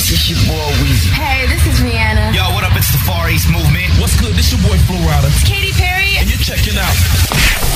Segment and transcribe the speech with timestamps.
[0.00, 1.12] This is your boy Weezy.
[1.12, 2.34] Hey, this is Rihanna.
[2.34, 2.72] Yo, what up?
[2.74, 3.92] It's the Far East Movement.
[4.00, 4.32] What's good?
[4.32, 5.28] This your boy Flo Rida.
[5.28, 6.16] It's Katy Perry.
[6.16, 6.96] And you're checking out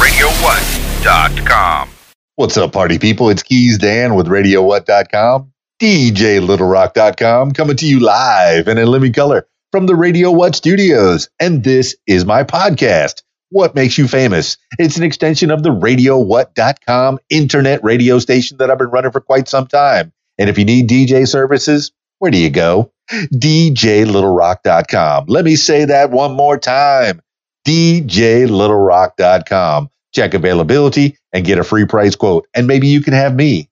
[0.01, 1.91] RadioWhat.com.
[2.37, 3.29] What's up, party people?
[3.29, 5.53] It's Keys Dan with RadioWhat.com,
[5.83, 11.29] DJLittleRock.com, coming to you live and in living color from the Radio What studios.
[11.39, 14.57] And this is my podcast, What Makes You Famous.
[14.79, 19.47] It's an extension of the RadioWhat.com internet radio station that I've been running for quite
[19.47, 20.15] some time.
[20.39, 22.93] And if you need DJ services, where do you go?
[23.11, 25.27] DJLittleRock.com.
[25.29, 27.21] Let me say that one more time.
[27.67, 29.91] DJLittleRock.com.
[30.15, 32.47] Check availability and get a free price quote.
[32.55, 33.69] And maybe you can have me.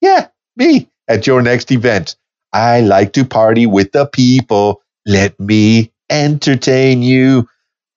[0.00, 2.16] Yeah, me at your next event.
[2.52, 4.82] I like to party with the people.
[5.06, 7.48] Let me entertain you.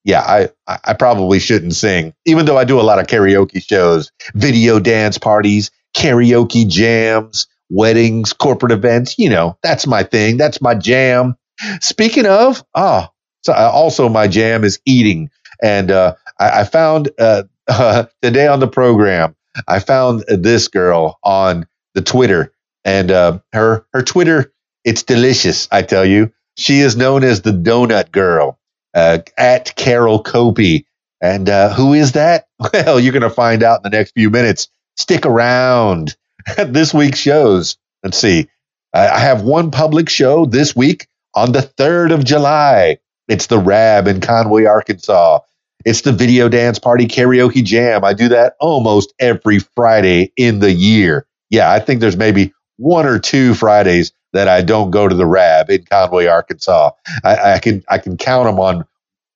[0.04, 0.50] Yeah, I,
[0.84, 5.16] I probably shouldn't sing, even though I do a lot of karaoke shows, video dance
[5.16, 9.18] parties, karaoke jams, weddings, corporate events.
[9.18, 10.36] You know, that's my thing.
[10.36, 11.36] That's my jam.
[11.80, 13.10] Speaking of, ah,
[13.42, 15.30] so uh, also my jam is eating.
[15.62, 19.36] And uh, I, I found uh, uh, today on the program,
[19.68, 22.52] I found this girl on the Twitter,
[22.84, 24.52] and uh, her her Twitter,
[24.84, 25.68] it's delicious.
[25.70, 28.58] I tell you, she is known as the Donut Girl
[28.94, 30.84] uh, at Carol Coppie.
[31.20, 32.46] And who is that?
[32.72, 34.68] Well, you're going to find out in the next few minutes.
[34.96, 36.16] Stick around.
[36.66, 37.76] this week's shows.
[38.02, 38.48] Let's see.
[38.92, 42.98] I have one public show this week on the 3rd of July.
[43.26, 45.40] It's the Rab in Conway, Arkansas.
[45.84, 48.04] It's the Video Dance Party Karaoke Jam.
[48.04, 51.26] I do that almost every Friday in the year.
[51.50, 55.26] Yeah, I think there's maybe one or two Fridays that I don't go to the
[55.26, 56.90] Rab in Conway, Arkansas.
[57.24, 58.84] I, I can I can count them on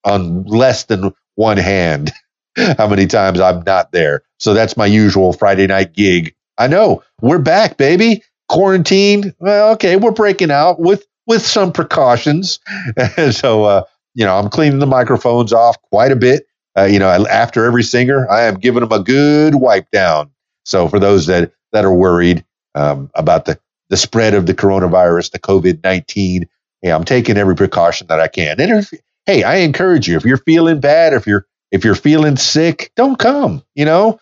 [0.04, 2.12] on less than one hand
[2.56, 4.22] how many times I'm not there.
[4.38, 6.34] So that's my usual Friday night gig.
[6.58, 8.22] I know we're back, baby.
[8.48, 9.34] Quarantined.
[9.38, 12.58] Well, okay, we're breaking out with with some precautions.
[13.30, 16.46] so uh, you know, I'm cleaning the microphones off quite a bit.
[16.76, 20.30] Uh, you know, after every singer, I am giving them a good wipe down.
[20.64, 23.58] So for those that that are worried um, about the
[23.88, 26.48] the spread of the coronavirus, the COVID nineteen,
[26.82, 28.60] yeah, I'm taking every precaution that I can.
[28.60, 28.92] And if,
[29.26, 33.18] hey, I encourage you if you're feeling bad, if you're if you're feeling sick, don't
[33.18, 33.62] come.
[33.74, 34.20] You know,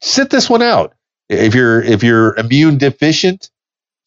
[0.00, 0.94] sit this one out.
[1.28, 3.50] If you're if you're immune deficient,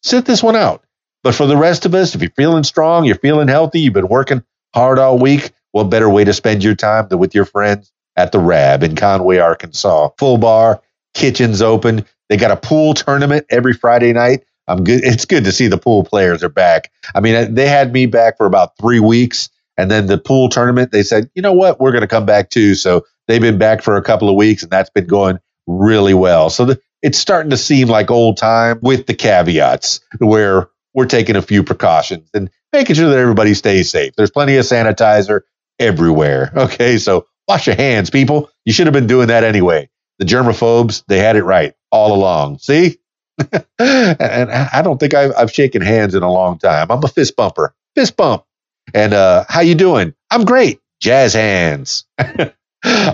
[0.02, 0.84] sit this one out.
[1.22, 4.08] But for the rest of us, if you're feeling strong, you're feeling healthy, you've been
[4.08, 4.42] working
[4.74, 8.32] hard all week, what better way to spend your time than with your friends at
[8.32, 10.10] the Rab in Conway, Arkansas?
[10.18, 10.82] Full bar,
[11.14, 12.04] kitchens open.
[12.28, 14.44] They got a pool tournament every Friday night.
[14.68, 15.04] I'm good.
[15.04, 16.90] It's good to see the pool players are back.
[17.14, 20.48] I mean, uh, they had me back for about three weeks, and then the pool
[20.48, 20.92] tournament.
[20.92, 22.74] They said, you know what, we're going to come back too.
[22.74, 26.50] So they've been back for a couple of weeks, and that's been going really well.
[26.50, 31.36] So the, it's starting to seem like old time with the caveats where we're taking
[31.36, 34.14] a few precautions and making sure that everybody stays safe.
[34.16, 35.40] There's plenty of sanitizer
[35.78, 36.52] everywhere.
[36.56, 38.50] Okay, so wash your hands, people.
[38.64, 39.88] You should have been doing that anyway.
[40.18, 42.58] The germaphobes, they had it right all along.
[42.58, 42.98] See?
[43.78, 46.88] and I don't think I've, I've, shaken hands in a long time.
[46.90, 48.44] I'm a fist bumper, fist bump.
[48.94, 50.14] And uh, how you doing?
[50.30, 50.80] I'm great.
[51.00, 52.04] Jazz hands.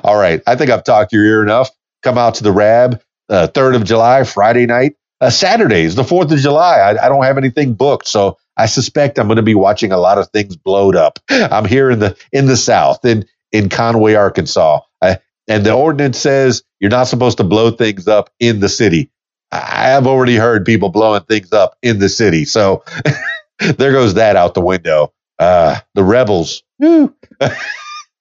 [0.04, 0.42] all right.
[0.46, 1.70] I think I've talked your ear enough.
[2.02, 4.96] Come out to the Rab, uh, 3rd of July, Friday night.
[5.20, 6.78] Uh, Saturdays, the 4th of July.
[6.78, 8.08] I, I don't have anything booked.
[8.08, 11.18] So I suspect I'm going to be watching a lot of things blowed up.
[11.30, 16.18] I'm here in the in the South, in in Conway, Arkansas, I, and the ordinance
[16.18, 19.10] says you're not supposed to blow things up in the city.
[19.52, 22.84] I have already heard people blowing things up in the city, so
[23.78, 25.12] there goes that out the window.
[25.38, 26.62] Uh, the rebels.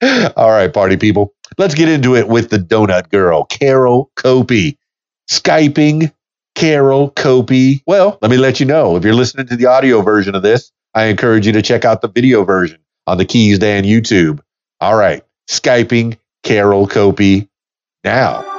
[0.36, 1.34] All right, party people.
[1.58, 4.78] Let's get into it with the donut girl, Carol Coppie,
[5.30, 6.12] Skyping
[6.56, 7.82] Carol Coppie.
[7.88, 10.72] Well, let me let you know if you're listening to the audio version of this,
[10.94, 14.40] I encourage you to check out the video version on the Keys Dan YouTube.
[14.80, 17.48] All right, Skyping Carol Coppie
[18.04, 18.57] now.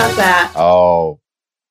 [0.00, 0.52] How's that?
[0.56, 1.20] Oh,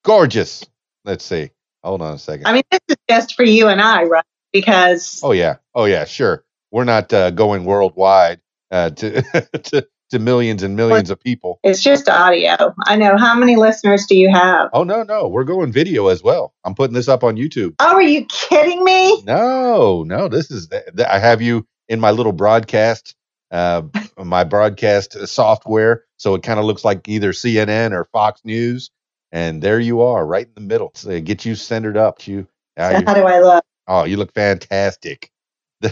[0.05, 0.63] gorgeous.
[1.03, 1.49] Let's see.
[1.83, 2.45] Hold on a second.
[2.45, 4.23] I mean, this is just for you and I, right?
[4.53, 5.19] Because.
[5.23, 5.55] Oh, yeah.
[5.73, 6.45] Oh, yeah, sure.
[6.69, 8.39] We're not uh, going worldwide
[8.69, 9.23] uh, to,
[9.63, 11.59] to, to millions and millions of people.
[11.63, 12.75] It's just audio.
[12.85, 13.17] I know.
[13.17, 14.69] How many listeners do you have?
[14.73, 15.27] Oh, no, no.
[15.27, 16.53] We're going video as well.
[16.63, 17.73] I'm putting this up on YouTube.
[17.79, 19.23] Oh, are you kidding me?
[19.23, 20.27] No, no.
[20.27, 20.69] This is,
[21.03, 23.15] I have you in my little broadcast
[23.51, 23.83] uh,
[24.17, 28.91] my broadcast software, so it kind of looks like either CNN or Fox News.
[29.31, 30.91] And there you are, right in the middle.
[30.95, 32.27] So get you centered up.
[32.27, 32.47] You,
[32.77, 33.63] uh, how do I look?
[33.87, 35.31] oh, you look fantastic.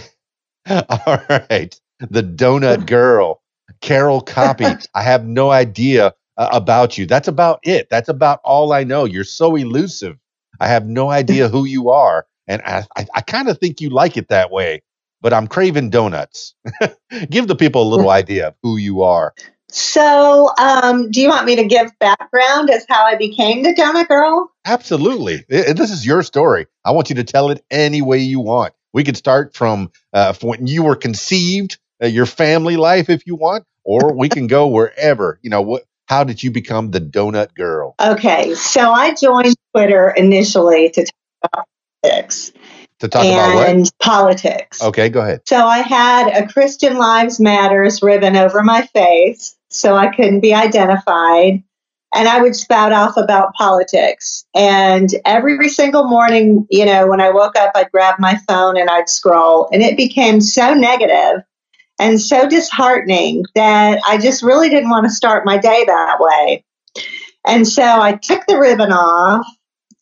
[0.70, 3.42] All right, the donut girl,
[3.82, 4.86] Carol Coppie.
[4.94, 7.06] I have no idea uh, about you.
[7.06, 7.90] That's about it.
[7.90, 9.06] That's about all I know.
[9.06, 10.18] You're so elusive.
[10.60, 13.90] I have no idea who you are, and I, I, I kind of think you
[13.90, 14.82] like it that way.
[15.22, 16.54] But I'm craving donuts.
[17.30, 19.34] Give the people a little idea of who you are.
[19.70, 24.08] So, um, do you want me to give background as how I became the donut
[24.08, 24.50] girl?
[24.66, 25.44] Absolutely.
[25.50, 26.68] This is your story.
[26.86, 28.74] I want you to tell it any way you want.
[28.94, 33.28] We could start from, uh, from when you were conceived, uh, your family life, if
[33.28, 35.40] you want, or we can go wherever.
[35.42, 35.84] You know, what?
[36.06, 37.96] How did you become the donut girl?
[38.00, 41.66] Okay, so I joined Twitter initially to talk about
[42.02, 42.54] politics
[43.00, 43.70] To talk about what?
[43.70, 44.82] and politics.
[44.82, 45.42] Okay, go ahead.
[45.46, 50.54] So I had a Christian Lives Matters ribbon over my face so I couldn't be
[50.54, 51.64] identified.
[52.14, 54.46] And I would spout off about politics.
[54.56, 58.90] And every single morning, you know, when I woke up, I'd grab my phone and
[58.90, 59.70] I'd scroll.
[59.72, 61.44] And it became so negative
[62.00, 66.64] and so disheartening that I just really didn't want to start my day that way.
[67.46, 69.46] And so I took the ribbon off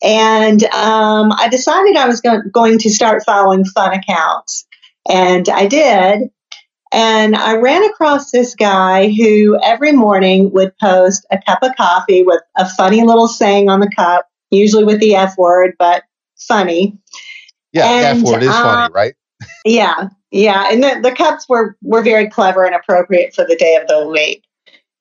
[0.02, 4.66] and um, I decided I was go- going to start following fun accounts.
[5.08, 6.30] And I did.
[6.92, 12.22] And I ran across this guy who every morning would post a cup of coffee
[12.22, 16.04] with a funny little saying on the cup, usually with the F word, but
[16.38, 16.96] funny.
[17.72, 19.14] Yeah, And, F word is uh, funny, right?
[19.64, 20.68] Yeah, yeah.
[20.70, 24.06] And the, the cups were, were very clever and appropriate for the day of the
[24.08, 24.45] week.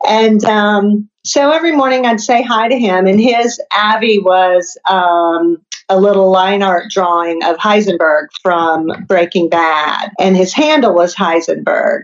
[0.07, 5.57] And um, so every morning I'd say hi to him, and his Avi was um,
[5.89, 12.03] a little line art drawing of Heisenberg from Breaking Bad, and his handle was Heisenberg,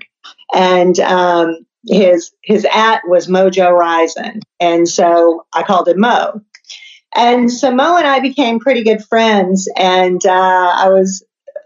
[0.53, 6.41] and um, his his at was Mojo Rising, and so I called him Mo.
[7.13, 11.23] And so Mo and I became pretty good friends, and uh, I was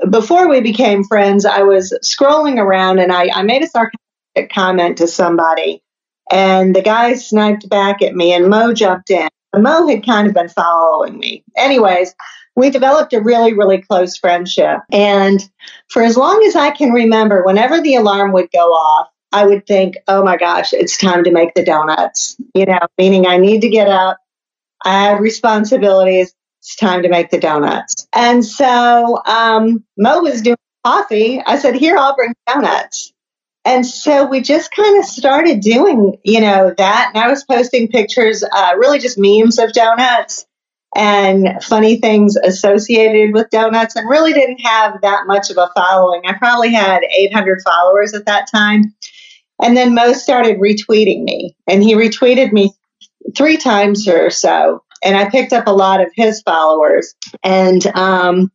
[0.10, 4.98] before we became friends, I was scrolling around and I, I made a sarcastic comment
[4.98, 5.82] to somebody,
[6.32, 9.28] and the guy sniped back at me, and Mo jumped in.
[9.56, 11.44] Mo had kind of been following me.
[11.56, 12.14] Anyways,
[12.56, 14.80] we developed a really, really close friendship.
[14.92, 15.40] And
[15.90, 19.66] for as long as I can remember, whenever the alarm would go off, I would
[19.66, 23.62] think, oh my gosh, it's time to make the donuts, you know, meaning I need
[23.62, 24.20] to get up.
[24.84, 26.34] I have responsibilities
[26.66, 28.08] it's time to make the donuts.
[28.12, 31.40] And so um, Mo was doing coffee.
[31.46, 33.14] I said, Here, I'll bring donuts.
[33.66, 37.12] And so we just kind of started doing, you know, that.
[37.14, 40.46] And I was posting pictures, uh, really just memes of donuts
[40.96, 46.22] and funny things associated with donuts, and really didn't have that much of a following.
[46.26, 48.94] I probably had 800 followers at that time.
[49.62, 52.72] And then Mo started retweeting me, and he retweeted me
[53.36, 57.14] three times or so and I picked up a lot of his followers.
[57.44, 58.52] And um,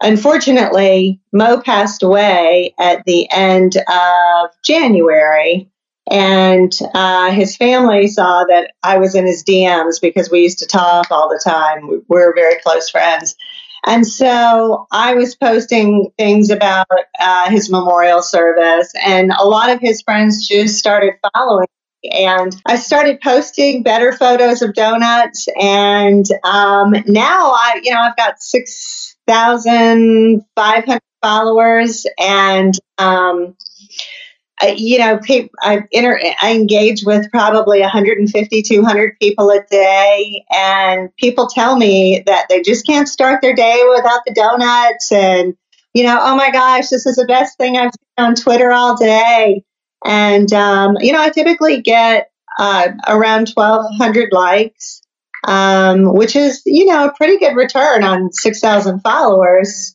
[0.00, 5.70] unfortunately, Mo passed away at the end of January.
[6.10, 10.66] And uh, his family saw that I was in his DMs because we used to
[10.66, 11.86] talk all the time.
[11.88, 13.34] We were very close friends.
[13.86, 16.86] And so I was posting things about
[17.20, 21.68] uh, his memorial service, and a lot of his friends just started following
[22.04, 25.48] and I started posting better photos of donuts.
[25.60, 28.97] And um, now I, you know, I've got six
[29.28, 33.56] thousand five hundred followers, and um,
[34.60, 35.20] I, you know,
[35.62, 42.22] I inter- I engage with probably 150, 200 people a day, and people tell me
[42.26, 45.54] that they just can't start their day without the donuts, and
[45.94, 48.96] you know, oh my gosh, this is the best thing I've seen on Twitter all
[48.96, 49.64] day.
[50.04, 54.97] And, um, you know, I typically get uh, around 1,200 likes,
[55.46, 59.94] um, which is, you know, a pretty good return on 6,000 followers.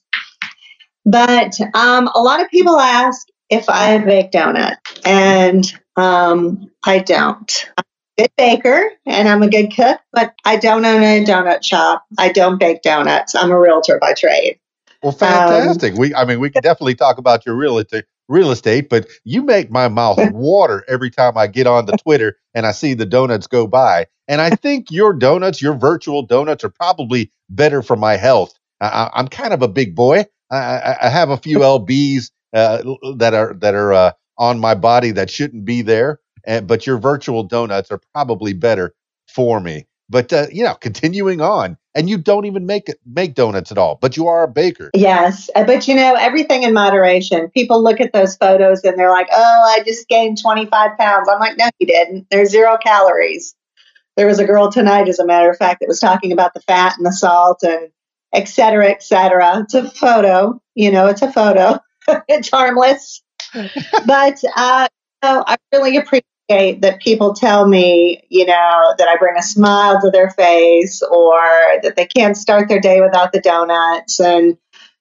[1.05, 7.69] But um, a lot of people ask if I bake donuts, and um, I don't.
[7.77, 7.83] I'm
[8.17, 12.05] a good baker and I'm a good cook, but I don't own a donut shop.
[12.17, 13.35] I don't bake donuts.
[13.35, 14.59] I'm a realtor by trade.
[15.03, 15.95] Well, fantastic.
[15.95, 19.41] we, I mean, we can definitely talk about your real estate, real estate, but you
[19.43, 23.05] make my mouth water every time I get on the Twitter and I see the
[23.05, 24.07] donuts go by.
[24.27, 28.53] And I think your donuts, your virtual donuts, are probably better for my health.
[28.81, 30.25] I, I'm kind of a big boy.
[30.51, 32.83] I, I, I have a few lbs uh,
[33.17, 36.19] that are that are uh, on my body that shouldn't be there.
[36.45, 38.93] And, but your virtual donuts are probably better
[39.27, 39.85] for me.
[40.13, 43.79] But uh, you know, continuing on, and you don't even make it make donuts at
[43.79, 44.91] all, but you are a baker.
[44.93, 47.49] Yes, uh, but you know everything in moderation.
[47.49, 51.39] People look at those photos and they're like, "Oh, I just gained 25 pounds." I'm
[51.39, 52.27] like, "No, you didn't.
[52.29, 53.55] There's zero calories."
[54.15, 56.61] There was a girl tonight, as a matter of fact, that was talking about the
[56.61, 57.89] fat and the salt and
[58.33, 59.61] et cetera, et cetera.
[59.61, 61.79] It's a photo, you know, it's a photo.
[62.27, 63.23] it's harmless,
[64.05, 64.87] but uh,
[65.23, 69.41] you know, I really appreciate that people tell me, you know, that I bring a
[69.41, 71.39] smile to their face or
[71.81, 74.19] that they can't start their day without the donuts.
[74.19, 74.57] And,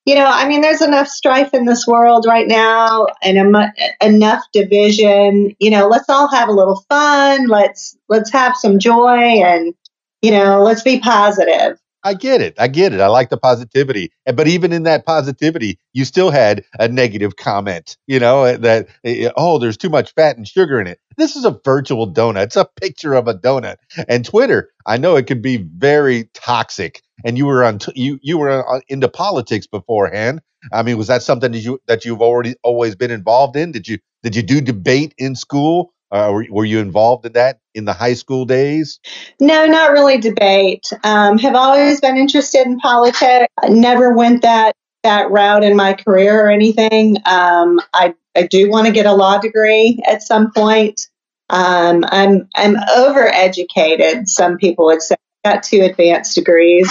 [0.07, 3.55] you know, I mean, there's enough strife in this world right now and
[4.01, 5.55] enough division.
[5.59, 7.49] You know, let's all have a little fun.
[7.49, 9.75] Let's let's have some joy and,
[10.23, 11.79] you know, let's be positive.
[12.05, 12.55] I get it.
[12.59, 13.01] I get it.
[13.01, 14.11] I like the positivity.
[14.27, 19.31] But even in that positivity, you still had a negative comment, you know, that, uh,
[19.37, 20.99] oh, there's too much fat and sugar in it.
[21.17, 22.45] This is a virtual donut.
[22.45, 23.77] It's a picture of a donut.
[24.09, 27.03] And Twitter, I know it can be very toxic.
[27.25, 30.41] And you were on, t- you, you were uh, into politics beforehand.
[30.73, 33.73] I mean, was that something that you, that you've already always been involved in?
[33.73, 35.93] Did you, did you do debate in school?
[36.11, 39.01] Uh, were, were you involved in that in the high school days?
[39.41, 40.93] No, not really debate.
[41.05, 43.49] Um, have always been interested in politics.
[43.63, 47.17] I never went that that route in my career or anything.
[47.25, 51.09] Um, I I do want to get a law degree at some point.
[51.51, 54.27] Um, I'm I'm overeducated.
[54.27, 55.17] Some people would say.
[55.45, 56.89] I got two advanced degrees,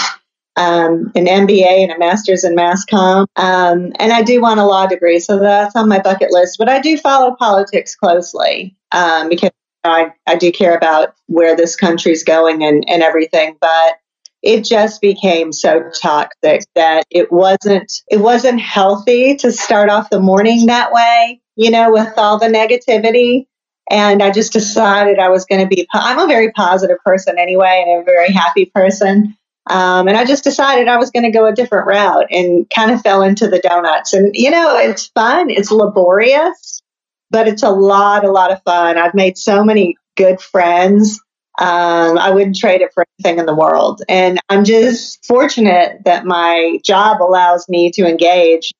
[0.58, 4.66] um, an MBA and a master's in mass comm, um, and I do want a
[4.66, 5.20] law degree.
[5.20, 6.58] So that's on my bucket list.
[6.58, 9.52] But I do follow politics closely um, because
[9.84, 13.98] I, I do care about where this country's going and, and everything, but
[14.42, 20.20] it just became so toxic that it wasn't it wasn't healthy to start off the
[20.20, 23.46] morning that way, you know, with all the negativity.
[23.90, 25.88] And I just decided I was going to be.
[25.94, 29.36] I'm a very positive person anyway, and a very happy person.
[29.70, 32.92] Um, and I just decided I was going to go a different route, and kind
[32.92, 34.14] of fell into the donuts.
[34.14, 35.50] And you know, it's fun.
[35.50, 36.82] It's laborious,
[37.30, 38.98] but it's a lot, a lot of fun.
[38.98, 41.20] I've made so many good friends.
[41.60, 44.02] Um, I wouldn't trade it for anything in the world.
[44.08, 48.74] And I'm just fortunate that my job allows me to engage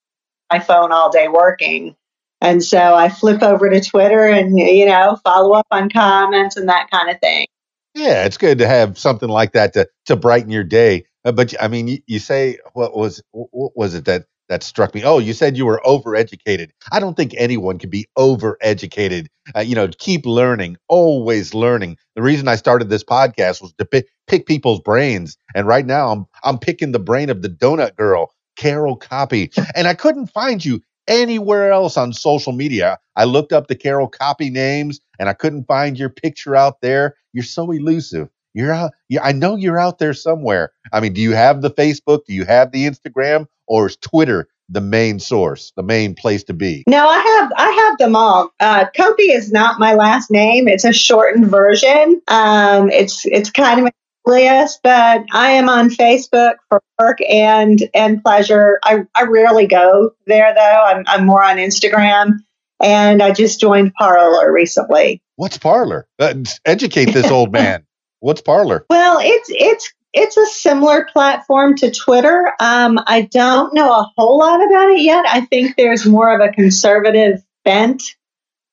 [0.52, 1.96] my phone all day working.
[2.40, 6.70] And so I flip over to Twitter and, you know, follow up on comments and
[6.70, 7.46] that kind of thing.
[7.94, 11.06] Yeah, it's good to have something like that to to brighten your day.
[11.26, 14.94] Uh, but I mean, you, you say what was what was it that that struck
[14.94, 15.02] me?
[15.04, 16.72] Oh, you said you were overeducated.
[16.92, 19.28] I don't think anyone can be overeducated.
[19.56, 21.98] Uh, you know, keep learning, always learning.
[22.16, 26.10] The reason I started this podcast was to pick, pick people's brains, and right now
[26.10, 30.64] I'm I'm picking the brain of the donut girl, Carol Coppie, and I couldn't find
[30.64, 32.98] you anywhere else on social media.
[33.16, 37.16] I looked up the Carol Coppie names and I couldn't find your picture out there.
[37.34, 38.30] You're so elusive.
[38.54, 38.92] You're out.
[39.10, 40.72] Yeah, I know you're out there somewhere.
[40.92, 42.26] I mean, do you have the Facebook?
[42.26, 43.48] Do you have the Instagram?
[43.68, 46.84] Or is Twitter the main source, the main place to be?
[46.88, 48.52] No, I have I have them all.
[48.60, 50.68] Uh, Coppie is not my last name.
[50.68, 52.22] It's a shortened version.
[52.28, 53.94] Um, it's it's kind of
[54.28, 58.80] alias, but I am on Facebook for work and and pleasure.
[58.84, 60.84] I, I rarely go there though.
[60.86, 62.40] I'm I'm more on Instagram,
[62.82, 65.22] and I just joined Parler recently.
[65.36, 66.08] What's Parler?
[66.20, 67.86] Uh, educate this old man.
[68.22, 68.86] What's Parler?
[68.90, 72.54] Well, it's it's it's a similar platform to Twitter.
[72.60, 75.26] Um, I don't know a whole lot about it yet.
[75.28, 78.04] I think there's more of a conservative bent.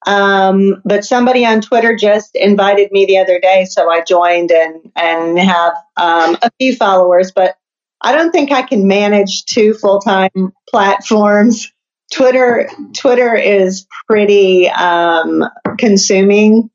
[0.06, 4.92] Um, but somebody on Twitter just invited me the other day, so I joined and
[4.94, 7.32] and have um, a few followers.
[7.32, 7.56] But
[8.02, 11.72] I don't think I can manage two full time platforms.
[12.12, 15.44] Twitter Twitter is pretty um,
[15.78, 16.70] consuming,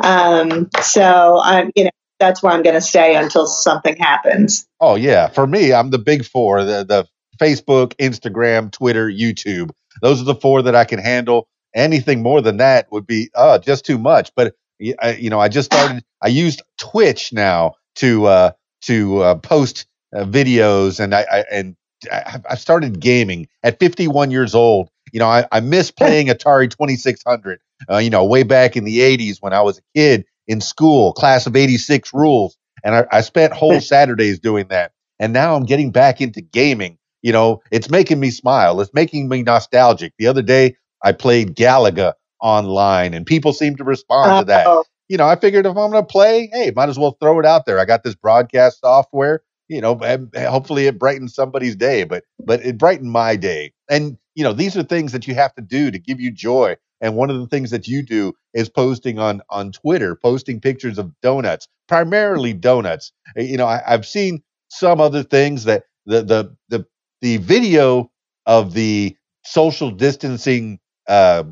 [0.00, 4.66] um, so I'm you know that's where I'm going to stay until something happens.
[4.80, 7.06] Oh yeah, for me, I'm the big four: the the
[7.38, 9.70] Facebook, Instagram, Twitter, YouTube.
[10.02, 11.48] Those are the four that I can handle.
[11.74, 14.30] Anything more than that would be uh, just too much.
[14.34, 14.54] But
[15.02, 16.04] I, you know, I just started.
[16.22, 18.50] I used Twitch now to uh,
[18.82, 21.76] to uh, post uh, videos, and I, I and
[22.10, 24.88] I- I've started gaming at 51 years old.
[25.12, 27.60] You know, I, I miss playing Atari 2600.
[27.90, 31.12] Uh, you know, way back in the 80s when I was a kid in school,
[31.12, 32.56] class of 86 rules.
[32.84, 34.92] And I, I spent whole Saturdays doing that.
[35.18, 36.98] And now I'm getting back into gaming.
[37.22, 38.80] You know, it's making me smile.
[38.80, 40.12] It's making me nostalgic.
[40.18, 44.84] The other day, I played Galaga online and people seem to respond to that.
[45.08, 47.46] You know, I figured if I'm going to play, hey, might as well throw it
[47.46, 47.78] out there.
[47.78, 49.42] I got this broadcast software.
[49.68, 49.98] You know,
[50.36, 53.72] hopefully it brightens somebody's day, but but it brightened my day.
[53.90, 56.76] And you know, these are things that you have to do to give you joy.
[57.00, 60.98] And one of the things that you do is posting on on Twitter, posting pictures
[60.98, 63.12] of donuts, primarily donuts.
[63.38, 66.86] Uh, You know, I, I've seen some other things that the the the
[67.22, 68.10] the video
[68.46, 71.44] of the social distancing uh,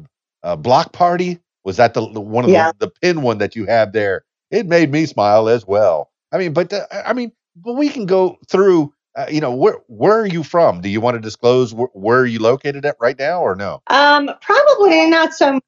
[0.44, 2.72] uh, block party was that the, the one of Yeah.
[2.80, 4.24] the, the pin one that you have there.
[4.50, 6.10] It made me smile as well.
[6.32, 8.93] I mean, but uh, I mean, but we can go through.
[9.16, 10.80] Uh, you know, where where are you from?
[10.80, 13.82] Do you want to disclose wh- where are you located at right now, or no?
[13.88, 15.62] Um, probably not so much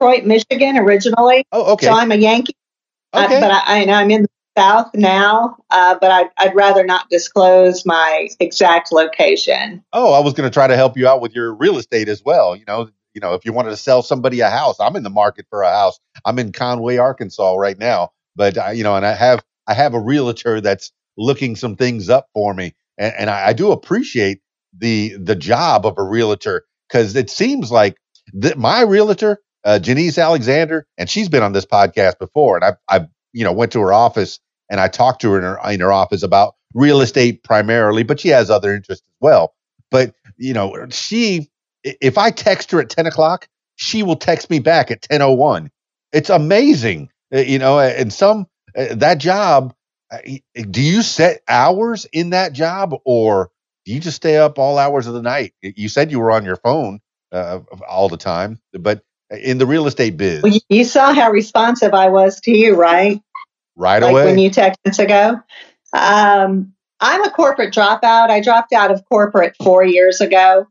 [0.00, 1.46] Detroit, Michigan originally.
[1.52, 2.54] Oh, okay, So I'm a Yankee,
[3.12, 5.56] uh, but I, I, I'm in the South now.
[5.70, 9.82] Uh, but I'd, I'd rather not disclose my exact location.
[9.92, 12.22] Oh, I was going to try to help you out with your real estate as
[12.24, 12.54] well.
[12.56, 15.10] You know, you know, if you wanted to sell somebody a house, I'm in the
[15.10, 15.98] market for a house.
[16.24, 19.94] I'm in Conway, Arkansas right now, but uh, you know, and I have I have
[19.94, 24.40] a realtor that's looking some things up for me, and, and I, I do appreciate
[24.76, 27.96] the the job of a realtor because it seems like
[28.34, 32.96] that my realtor, uh, Janice Alexander, and she's been on this podcast before, and I
[32.96, 34.40] I you know went to her office
[34.70, 38.20] and I talked to her in her in her office about real estate primarily, but
[38.20, 39.54] she has other interests as well.
[39.90, 41.50] But you know, she
[41.84, 45.32] if I text her at ten o'clock, she will text me back at ten oh
[45.32, 45.70] one.
[46.12, 47.78] It's amazing, Uh, you know.
[47.78, 49.74] And some uh, that job,
[50.70, 53.50] do you set hours in that job, or
[53.84, 55.54] do you just stay up all hours of the night?
[55.62, 57.00] You said you were on your phone
[57.32, 61.94] uh, all the time, but in the real estate biz, Well, you, saw how responsive
[61.94, 63.20] I was to you, right?
[63.76, 64.24] right like away.
[64.24, 65.40] when you texted ago.
[65.92, 68.30] Um, I'm a corporate dropout.
[68.30, 70.66] I dropped out of corporate four years ago,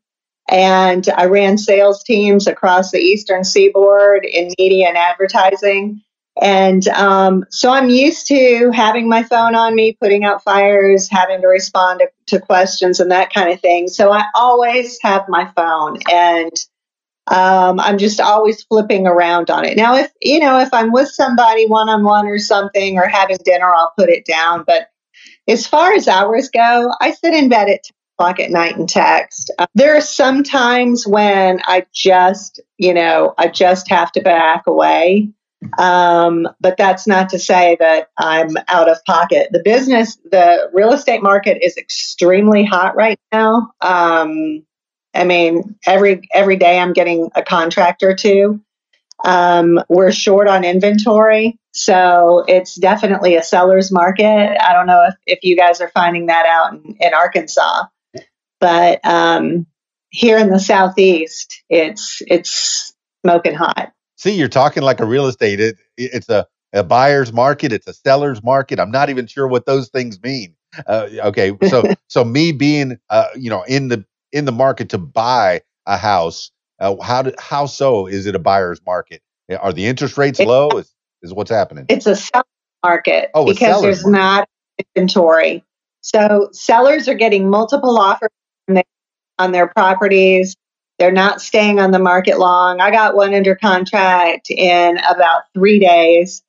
[0.49, 6.01] and I ran sales teams across the Eastern Seaboard in media and advertising.
[6.41, 11.41] And um, so I'm used to having my phone on me, putting out fires, having
[11.41, 13.87] to respond to, to questions and that kind of thing.
[13.87, 16.51] So I always have my phone, and
[17.27, 19.77] um, I'm just always flipping around on it.
[19.77, 23.37] Now, if you know, if I'm with somebody one on one or something, or having
[23.45, 24.63] dinner, I'll put it down.
[24.65, 24.87] But
[25.47, 28.89] as far as hours go, I sit in bed at 10 o'clock at night and
[28.89, 29.51] text.
[29.59, 34.63] Uh, there are some times when I just, you know, I just have to back
[34.67, 35.29] away.
[35.77, 39.49] Um, but that's not to say that I'm out of pocket.
[39.51, 43.71] The business, the real estate market is extremely hot right now.
[43.81, 44.65] Um,
[45.13, 48.61] I mean, every every day I'm getting a contract or two.
[49.23, 54.57] Um, we're short on inventory, so it's definitely a seller's market.
[54.61, 57.85] I don't know if, if you guys are finding that out in, in Arkansas,
[58.59, 59.65] but um,
[60.09, 63.93] here in the southeast, it's it's smoking hot.
[64.17, 65.59] See, you're talking like a real estate.
[65.59, 67.73] It, it's a, a buyer's market.
[67.73, 68.79] It's a seller's market.
[68.79, 70.55] I'm not even sure what those things mean.
[70.87, 74.97] Uh, okay, so so me being uh, you know in the in the market to
[74.99, 79.21] buy a house, uh, how do, how so is it a buyer's market?
[79.59, 80.77] Are the interest rates It- low?
[80.77, 81.85] Is is what's happening?
[81.89, 82.45] It's a seller's
[82.83, 84.11] market Oh, because there's market.
[84.11, 84.49] not
[84.95, 85.63] inventory.
[86.01, 88.29] So sellers are getting multiple offers
[89.39, 90.55] on their properties.
[90.99, 92.79] They're not staying on the market long.
[92.79, 96.43] I got one under contract in about three days,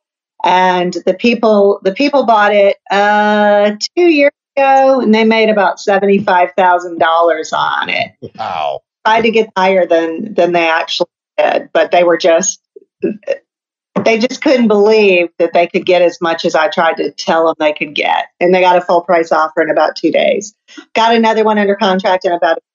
[0.44, 5.80] and the people the people bought it uh, two years ago, and they made about
[5.80, 8.12] seventy five thousand dollars on it.
[8.36, 8.80] Wow.
[9.06, 12.60] Tried to get higher than than they actually did, but they were just
[14.04, 17.46] they just couldn't believe that they could get as much as I tried to tell
[17.46, 18.26] them they could get.
[18.40, 20.54] And they got a full price offer in about two days.
[20.94, 22.66] Got another one under contract in about it's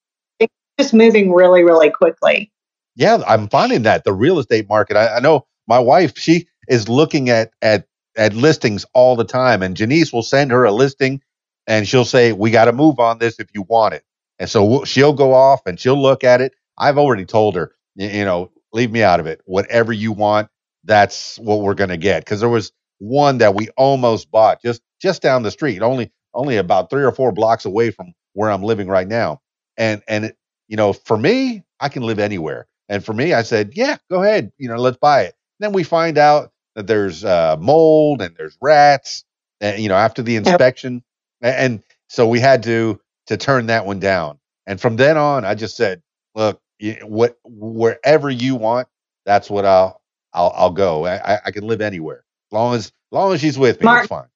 [0.80, 2.52] just moving really, really quickly.
[2.96, 4.98] Yeah, I'm finding that the real estate market.
[4.98, 6.20] I, I know my wife.
[6.20, 7.88] She is looking at at
[8.18, 11.22] at listings all the time, and Janice will send her a listing,
[11.68, 14.06] and she'll say, "We got to move on this if you want it."
[14.40, 16.54] And so we'll, she'll go off and she'll look at it.
[16.78, 19.42] I've already told her, y- you know, leave me out of it.
[19.46, 20.50] Whatever you want,
[20.86, 22.26] that's what we're going to get.
[22.26, 26.58] Because there was one that we almost bought just just down the street, only only
[26.60, 29.42] about three or four blocks away from where I'm living right now.
[29.80, 30.38] And and it,
[30.70, 32.68] you know, for me, I can live anywhere.
[32.90, 35.36] And for me, I said, yeah, go ahead, you know, let's buy it.
[35.60, 39.26] Then we find out that there's uh, mold and there's rats,
[39.62, 41.04] and you know, after the inspection,
[41.44, 44.40] A- and so we had to to turn that one down.
[44.68, 46.04] And from then on, I just said,
[46.36, 46.62] look,
[47.04, 48.90] what wherever you want,
[49.26, 50.02] that's what I'll
[50.34, 51.06] I'll, I'll go.
[51.08, 53.88] I, I- I can live anywhere as long as as long as she's with me.
[53.88, 54.28] Mark- It's fine.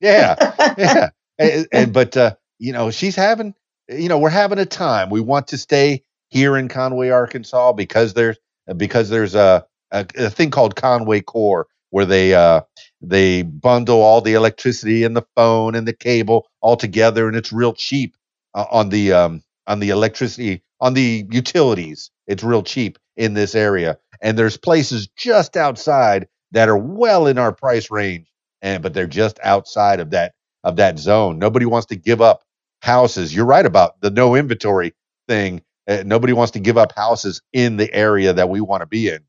[0.00, 0.36] Yeah,
[0.78, 1.10] yeah.
[1.38, 3.54] And, and- but uh, you know, she's having,
[3.88, 5.10] you know, we're having a time.
[5.10, 8.38] We want to stay here in Conway, Arkansas, because there's
[8.76, 12.62] because there's a a, a thing called Conway Corp where they uh
[13.00, 17.52] they bundle all the electricity and the phone and the cable all together, and it's
[17.52, 18.16] real cheap
[18.54, 22.10] uh, on the um on the electricity on the utilities.
[22.26, 23.98] It's real cheap in this area.
[24.20, 28.28] And there's places just outside that are well in our price range,
[28.62, 31.38] and but they're just outside of that of that zone.
[31.38, 32.42] Nobody wants to give up
[32.82, 33.34] houses.
[33.34, 34.94] You're right about the no inventory
[35.28, 35.62] thing.
[35.88, 39.08] Uh, nobody wants to give up houses in the area that we want to be
[39.08, 39.20] in.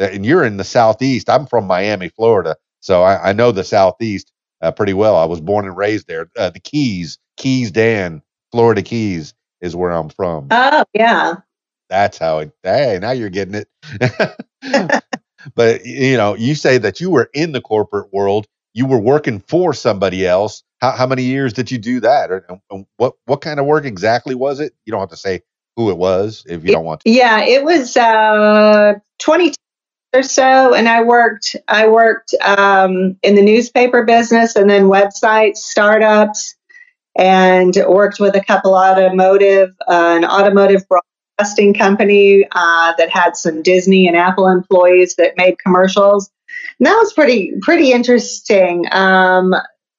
[0.00, 1.28] Uh, and you're in the southeast.
[1.30, 5.16] I'm from Miami, Florida, so I, I know the southeast uh, pretty well.
[5.16, 6.30] I was born and raised there.
[6.36, 10.48] Uh, the Keys, Keys Dan, Florida Keys is where I'm from.
[10.50, 11.36] Oh yeah.
[11.88, 12.52] That's how it.
[12.62, 13.68] Hey, now you're getting it.
[15.54, 18.46] but you know, you say that you were in the corporate world.
[18.74, 20.62] You were working for somebody else.
[20.80, 22.30] How, how many years did you do that?
[22.30, 24.74] Or, and what what kind of work exactly was it?
[24.84, 25.42] You don't have to say
[25.76, 27.10] who it was if you don't want to.
[27.10, 29.54] Yeah, it was uh, 22
[30.14, 31.56] or so, and I worked.
[31.68, 36.54] I worked um, in the newspaper business, and then websites, startups,
[37.16, 43.62] and worked with a couple automotive, uh, an automotive broadcasting company uh, that had some
[43.62, 46.30] Disney and Apple employees that made commercials.
[46.78, 48.86] And that was pretty pretty interesting.
[48.92, 49.54] Um,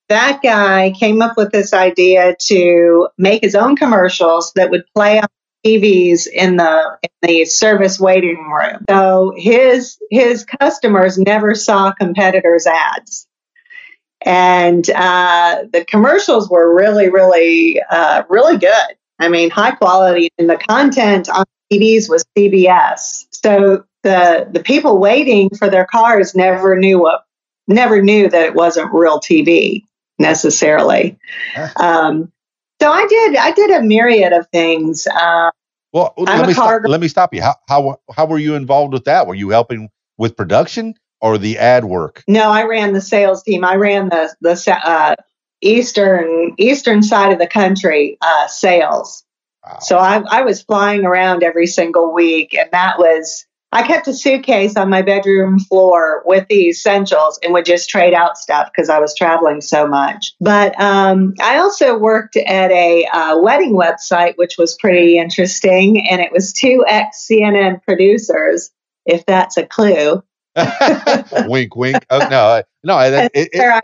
[0.10, 5.20] that guy came up with this idea to make his own commercials that would play
[5.20, 5.28] on
[5.65, 8.86] TVs in the in the service waiting room.
[8.89, 13.28] So his his customers never saw competitors' ads,
[14.22, 18.96] and uh, the commercials were really really uh, really good.
[19.20, 23.26] I mean, high quality, and the content on TVs was CBS.
[23.32, 27.26] So the the people waiting for their cars never knew what
[27.67, 29.84] never knew that it wasn't real TV
[30.19, 31.17] necessarily.
[31.75, 32.32] Um,
[32.82, 35.08] so I did I did a myriad of things.
[35.08, 35.51] Uh,
[35.93, 37.41] well, let me, stop, let me stop you.
[37.41, 39.25] How, how how were you involved with that?
[39.25, 42.23] Were you helping with production or the ad work?
[42.27, 43.65] no, I ran the sales team.
[43.65, 45.15] I ran the the uh,
[45.62, 49.23] eastern eastern side of the country uh, sales.
[49.65, 49.80] Wow.
[49.80, 54.13] So I, I was flying around every single week, and that was I kept a
[54.13, 58.89] suitcase on my bedroom floor with the essentials and would just trade out stuff because
[58.89, 60.34] I was traveling so much.
[60.39, 66.21] But um, I also worked at a uh, wedding website, which was pretty interesting, and
[66.21, 68.71] it was two ex CNN producers,
[69.06, 70.23] if that's a clue.
[71.47, 72.06] wink, wink.
[72.10, 72.99] Oh, no, no.
[72.99, 73.82] It, it, Where I-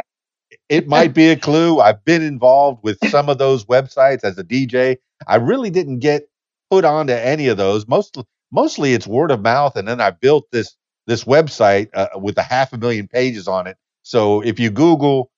[0.70, 1.80] it might be a clue.
[1.82, 4.98] I've been involved with some of those websites as a DJ.
[5.28, 6.24] I really didn't get
[6.72, 7.88] put onto any of those.
[7.88, 8.18] Most
[8.54, 12.44] mostly it's word of mouth, and then I built this this website uh, with a
[12.44, 13.78] half a million pages on it.
[14.04, 15.32] So if you Google,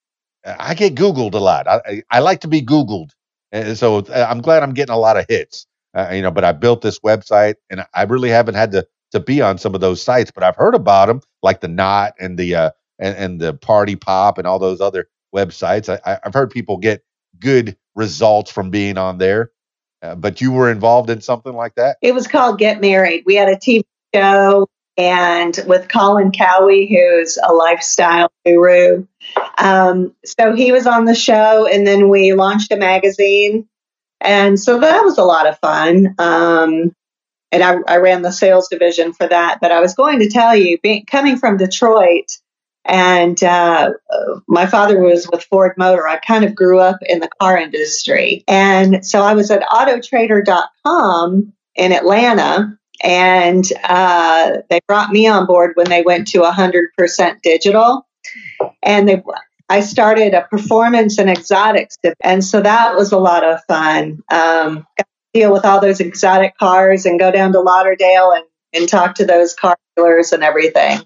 [0.46, 1.68] I get Googled a lot.
[1.68, 3.12] I, I, like to be Googled,
[3.52, 5.68] and so uh, I'm glad I'm getting a lot of hits.
[5.96, 9.20] Uh, you know, but I built this website, and I really haven't had to to
[9.22, 12.38] be on some of those sites, but I've heard about them, like the Knot and
[12.38, 15.90] the uh, and, and the Party Pop and all those other websites.
[16.06, 17.04] I- I've heard people get
[17.40, 19.52] good results from being on there.
[20.02, 21.98] Uh, but you were involved in something like that?
[22.02, 23.24] It was called Get Married.
[23.26, 29.06] We had a TV show and with Colin Cowie, who's a lifestyle guru.
[29.58, 33.68] Um, so he was on the show, and then we launched a magazine.
[34.22, 36.16] And so that was a lot of fun.
[36.18, 36.96] Um,
[37.52, 39.60] and I, I ran the sales division for that.
[39.62, 42.38] But I was going to tell you, being, coming from Detroit,
[42.86, 43.94] and uh,
[44.48, 46.08] my father was with Ford Motor.
[46.08, 48.44] I kind of grew up in the car industry.
[48.48, 55.72] And so I was at autotrader.com in Atlanta, and uh, they brought me on board
[55.76, 58.08] when they went to 100% digital.
[58.84, 59.24] And they,
[59.68, 64.22] I started a performance and exotics, and so that was a lot of fun.
[64.30, 64.86] Um,
[65.34, 69.26] deal with all those exotic cars and go down to Lauderdale and, and talk to
[69.26, 71.00] those car dealers and everything.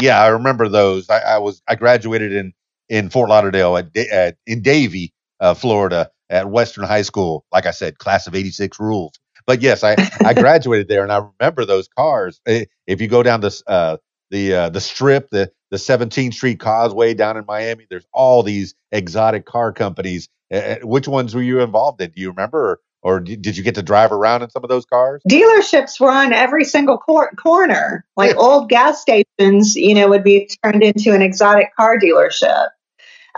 [0.00, 1.08] Yeah, I remember those.
[1.10, 2.52] I, I was I graduated in
[2.88, 7.44] in Fort Lauderdale at, at in Davie, uh, Florida, at Western High School.
[7.52, 9.14] Like I said, class of '86 rules.
[9.46, 12.40] But yes, I I graduated there, and I remember those cars.
[12.46, 13.98] If you go down this uh,
[14.30, 18.74] the uh, the strip, the the 17th Street Causeway down in Miami, there's all these
[18.92, 20.28] exotic car companies.
[20.52, 22.10] Uh, which ones were you involved in?
[22.10, 25.22] Do you remember, or, did you get to drive around in some of those cars?
[25.28, 28.04] dealerships were on every single cor- corner.
[28.16, 28.36] Like Yeah.
[28.40, 32.68] old gas stations, you know, would be turned into an exotic car dealership.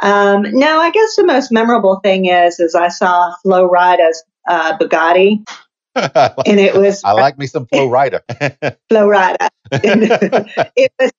[0.02, 4.78] Um, no, I guess the most memorable thing is, is I saw Flo Rida's uh,
[4.78, 5.44] Bugatti,
[5.94, 8.22] I and it was I like me some Flow Rider.
[8.88, 9.48] Flo Rida.
[9.72, 11.10] it was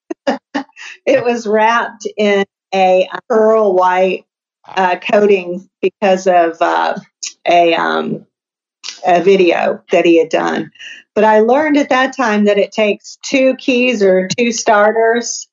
[1.06, 4.26] it was wrapped in a pearl white
[4.66, 6.96] uh, coating because of uh,
[7.48, 8.26] a um,
[9.06, 10.72] a video that he had done.
[11.16, 15.48] But I learned at that time that it takes two keys or two starters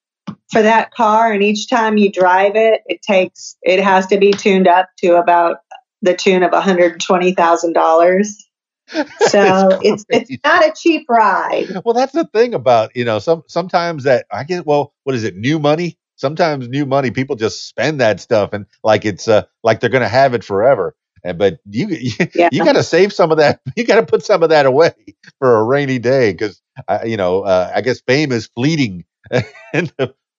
[0.52, 4.32] for that car, and each time you drive it, it takes it has to be
[4.32, 5.58] tuned up to about
[6.02, 8.42] the tune of one hundred twenty thousand dollars.
[9.18, 11.66] So it's it's not a cheap ride.
[11.84, 15.24] well, that's the thing about you know some sometimes that I get well, what is
[15.24, 15.36] it?
[15.36, 15.98] New money.
[16.14, 20.06] Sometimes new money, people just spend that stuff and like it's uh like they're gonna
[20.08, 20.94] have it forever
[21.32, 21.88] but you
[22.34, 22.48] yeah.
[22.52, 23.60] you got to save some of that.
[23.76, 24.92] You got to put some of that away
[25.38, 29.04] for a rainy day because uh, you know uh, I guess fame is fleeting.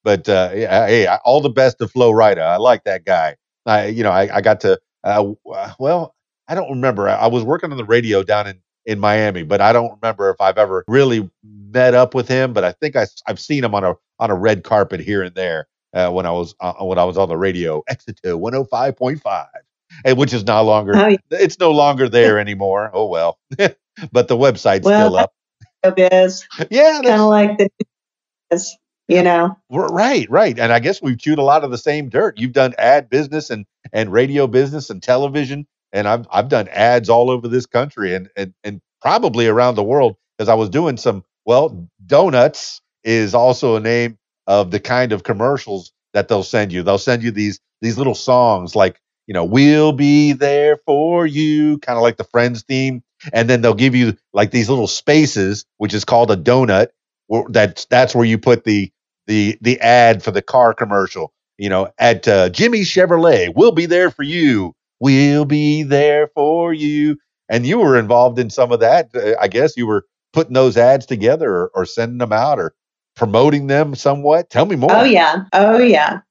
[0.04, 2.41] but uh, hey, all the best to Flo Rida.
[2.41, 3.36] I like that guy.
[3.65, 5.34] I you know I, I got to uh,
[5.78, 6.15] well
[6.47, 7.10] I don't remember.
[7.10, 10.30] I, I, was working on the radio down in in Miami, but I don't remember
[10.30, 12.54] if I've ever really met up with him.
[12.54, 15.36] But I think I, I've seen him on a on a red carpet here and
[15.36, 15.67] there.
[15.93, 19.47] Uh, when I was uh, when I was on the radio, Exeter 105.5
[20.16, 21.18] which is no longer Oh, yeah.
[21.32, 22.92] it's no longer there anymore.
[22.94, 25.34] Oh well, but the website's Well, still up.
[25.96, 27.70] Biz, Yeah, kind of like the
[28.52, 28.76] news,
[29.08, 29.58] you know.
[29.70, 30.58] right, right.
[30.60, 32.40] And I guess we've chewed a lot of the same dirt.
[32.40, 37.10] You've done ad business and and radio business and television, and I've I've done ads
[37.10, 40.98] all over this country and and, and probably around the world because I was doing
[40.98, 41.24] some.
[41.46, 46.84] Well, donuts is also a name of the kind of commercials that they'll send you.
[46.84, 51.78] They'll send you these these little songs like you know we'll be there for you,
[51.80, 55.66] kind of like the Friends theme, and then they'll give you like these little spaces,
[55.78, 56.88] which is called a donut.
[57.50, 58.92] That's that's where you put the
[59.28, 61.34] the the ad for the car commercial.
[61.58, 64.74] You know, at uh, Jimmy Chevrolet, we'll be there for you.
[65.00, 67.18] We'll be there for you.
[67.50, 69.10] And you were involved in some of that.
[69.16, 72.74] Uh, I guess you were putting those ads together or, or sending them out or
[73.16, 74.50] promoting them somewhat.
[74.50, 74.92] Tell me more.
[74.92, 76.22] Oh yeah, oh yeah.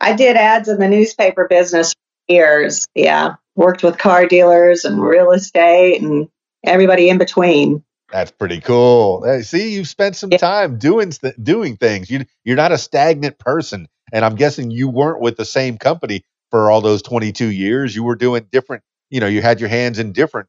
[0.00, 1.94] I did ads in the newspaper business
[2.28, 2.86] years.
[2.94, 6.28] Yeah, worked with car dealers and real estate and
[6.64, 7.84] everybody in between.
[8.12, 9.24] That's pretty cool.
[9.24, 10.38] Hey, see, you've spent some Yeah.
[10.38, 11.12] time doing
[11.42, 12.10] doing things.
[12.10, 16.24] You you're not a stagnant person, and I'm guessing you weren't with the same company
[16.50, 17.94] for all those 22 years.
[17.96, 18.82] You were doing different.
[19.10, 20.48] You know, you had your hands in different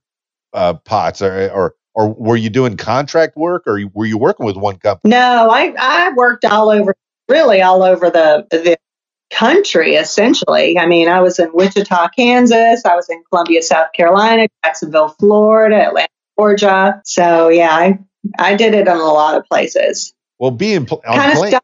[0.53, 4.57] uh, pots, or, or or were you doing contract work, or were you working with
[4.57, 5.11] one company?
[5.11, 6.95] No, I I worked all over,
[7.29, 8.77] really all over the the
[9.29, 10.77] country essentially.
[10.77, 12.83] I mean, I was in Wichita, Kansas.
[12.85, 17.01] I was in Columbia, South Carolina, Jacksonville, Florida, Atlanta, Georgia.
[17.05, 17.99] So yeah, I
[18.39, 20.13] I did it in a lot of places.
[20.39, 21.61] Well, being pl- on Kind of.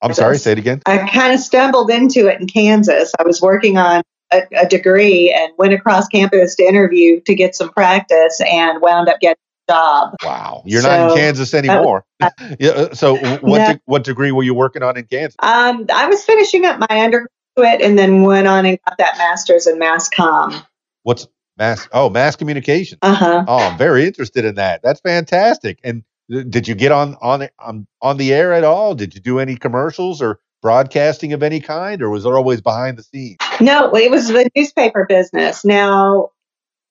[0.00, 0.38] I'm sorry.
[0.38, 0.80] Say it again.
[0.86, 3.12] I kind of stumbled into it in Kansas.
[3.18, 4.02] I was working on
[4.32, 9.08] a, a degree and went across campus to interview to get some practice and wound
[9.08, 9.36] up getting
[9.68, 10.14] job.
[10.24, 12.04] Wow, you're not in Kansas anymore.
[12.58, 12.70] yeah.
[12.70, 13.72] uh, So, what No.
[13.74, 15.36] de- what degree were you working on in Kansas?
[15.40, 19.66] Um, I was finishing up my undergraduate and then went on and got that master's
[19.66, 20.64] in mass comm.
[21.02, 21.26] What's
[21.56, 21.88] mass?
[21.92, 22.98] Oh, mass communication.
[23.02, 23.44] Uh huh.
[23.46, 24.80] Oh, I'm very interested in that.
[24.82, 25.78] That's fantastic.
[25.84, 28.94] And did you get on on on on the air at all?
[28.94, 32.98] Did you do any commercials or broadcasting of any kind, or was it always behind
[32.98, 33.36] the scenes?
[33.60, 35.64] No, it was the newspaper business.
[35.64, 36.30] Now,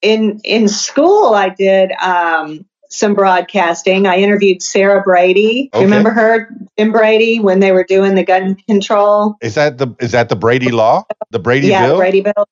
[0.02, 4.06] in in school, I did um, some broadcasting.
[4.06, 5.70] I interviewed Sarah Brady.
[5.74, 5.84] Okay.
[5.84, 6.48] Remember her,
[6.78, 9.36] Jim Brady, when they were doing the gun control?
[9.42, 11.70] Is that the is that the Brady Law, the Brady bill?
[11.70, 11.96] yeah, Bill?
[11.98, 12.48] Brady Bill.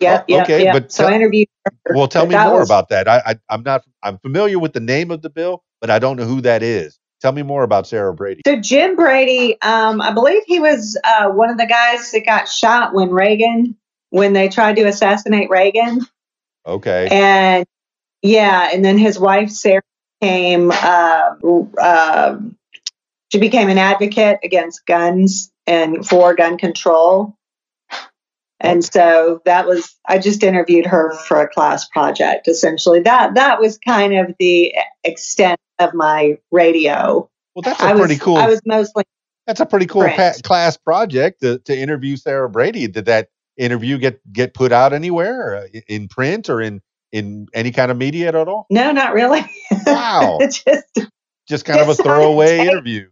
[0.00, 0.72] Yeah, yeah, Oh, okay, yeah.
[0.72, 1.94] but so tell- I interviewed her.
[1.94, 3.06] Well, tell me more was- about that.
[3.08, 6.16] I, I I'm not I'm familiar with the name of the bill, but I don't
[6.16, 6.98] know who that is.
[7.20, 8.40] Tell me more about Sarah Brady.
[8.46, 12.48] So Jim Brady, um, I believe he was uh, one of the guys that got
[12.48, 13.76] shot when Reagan,
[14.08, 16.00] when they tried to assassinate Reagan,
[16.66, 17.08] Okay.
[17.10, 17.66] and
[18.22, 19.82] yeah, and then his wife Sarah
[20.20, 20.70] came.
[20.72, 21.30] Uh,
[21.80, 22.56] um
[23.32, 27.36] she became an advocate against guns and for gun control.
[28.58, 33.00] And so that was I just interviewed her for a class project essentially.
[33.00, 37.30] That that was kind of the extent of my radio.
[37.54, 38.36] Well, that's a I was pretty cool.
[38.36, 39.04] I was mostly
[39.46, 42.86] That's a pretty cool pa- class project to, to interview Sarah Brady.
[42.86, 47.70] Did that interview get get put out anywhere uh, in print or in in any
[47.70, 48.66] kind of media at all?
[48.70, 49.44] No, not really.
[49.86, 50.38] Wow.
[50.50, 51.08] just
[51.48, 53.08] Just kind of a throwaway interview.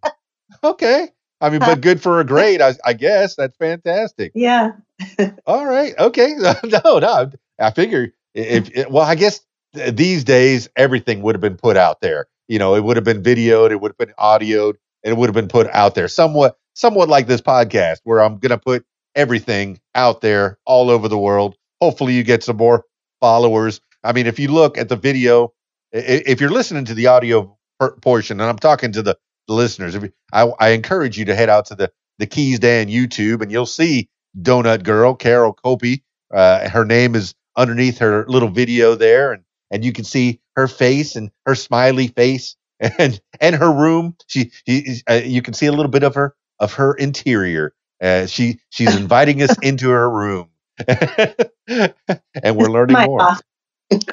[0.63, 1.09] Okay.
[1.41, 3.37] I mean, but good for a grade, I, I guess.
[3.37, 4.33] That's fantastic.
[4.35, 4.73] yeah.
[5.47, 5.95] All right.
[5.99, 6.35] Okay.
[6.65, 7.31] no, no.
[7.59, 9.41] I figure if, if well, I guess
[9.73, 12.27] these days everything would have been put out there.
[12.49, 15.29] You know, it would have been videoed, it would have been audioed, and it would
[15.29, 16.09] have been put out there.
[16.09, 21.09] Somewhat, somewhat like this podcast, where I'm going to put everything out there all over
[21.09, 21.57] the world.
[21.81, 22.85] Hopefully, you get some more
[23.21, 23.81] followers.
[24.05, 25.53] I mean, if you look at the video,
[25.93, 27.57] if you're listening to the audio
[28.01, 31.35] portion, and I'm talking to the, the listeners, if you, I, I encourage you to
[31.35, 34.09] head out to the the Keys Dan YouTube, and you'll see
[34.41, 36.03] Donut Girl, Carol Coppie.
[36.35, 40.69] Uh, her name is underneath her little video there, and and you can see her
[40.69, 44.17] face and her smiley face, and and her room.
[44.27, 47.75] She, she uh, you can see a little bit of her of her interior.
[48.03, 50.51] Uh, she she's inviting us into her room,
[50.89, 53.37] and we're learning My more.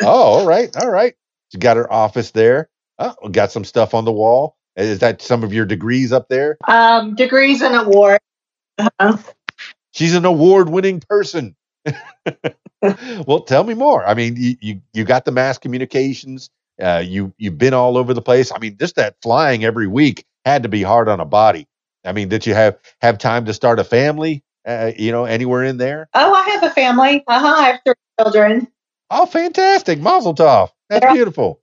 [0.01, 1.15] Oh, all right, all right.
[1.51, 2.69] She's got her office there.
[2.99, 4.57] Oh, got some stuff on the wall.
[4.75, 6.57] Is that some of your degrees up there?
[6.67, 8.23] Um, degrees and awards.
[8.99, 9.17] Uh,
[9.93, 11.55] She's an award-winning person.
[13.25, 14.05] well, tell me more.
[14.05, 16.49] I mean, you you, you got the mass communications.
[16.81, 18.51] Uh, you you've been all over the place.
[18.51, 21.67] I mean, just that flying every week had to be hard on a body.
[22.03, 24.43] I mean, did you have have time to start a family?
[24.67, 26.09] Uh, you know, anywhere in there?
[26.13, 27.23] oh, I have a family.
[27.27, 27.55] Uh huh.
[27.57, 28.67] I have three children.
[29.09, 29.99] Oh, fantastic!
[29.99, 30.69] Mazel tov.
[30.89, 31.59] That's beautiful.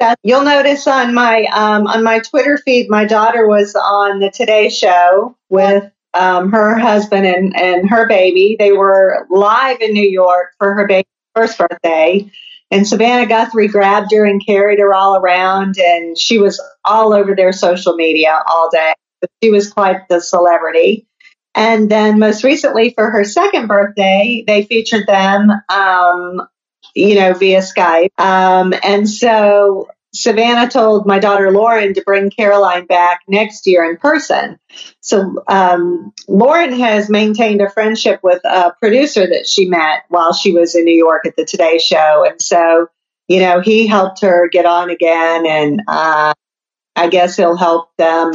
[0.00, 4.30] That you'll notice on my um, on my Twitter feed, my daughter was on the
[4.30, 8.56] Today Show with um, her husband and and her baby.
[8.58, 12.30] They were live in New York for her baby's first birthday,
[12.70, 17.34] and Savannah Guthrie grabbed her and carried her all around, and she was all over
[17.34, 18.94] their social media all day.
[19.42, 21.06] She was quite the celebrity.
[21.54, 26.40] And then most recently for her second birthday, they featured them, um,
[26.94, 28.10] you know, via Skype.
[28.18, 33.96] Um, and so Savannah told my daughter Lauren to bring Caroline back next year in
[33.96, 34.58] person.
[35.00, 40.52] So um, Lauren has maintained a friendship with a producer that she met while she
[40.52, 42.26] was in New York at the Today Show.
[42.28, 42.88] And so,
[43.26, 45.46] you know, he helped her get on again.
[45.46, 46.34] And uh,
[46.94, 48.32] I guess he'll help them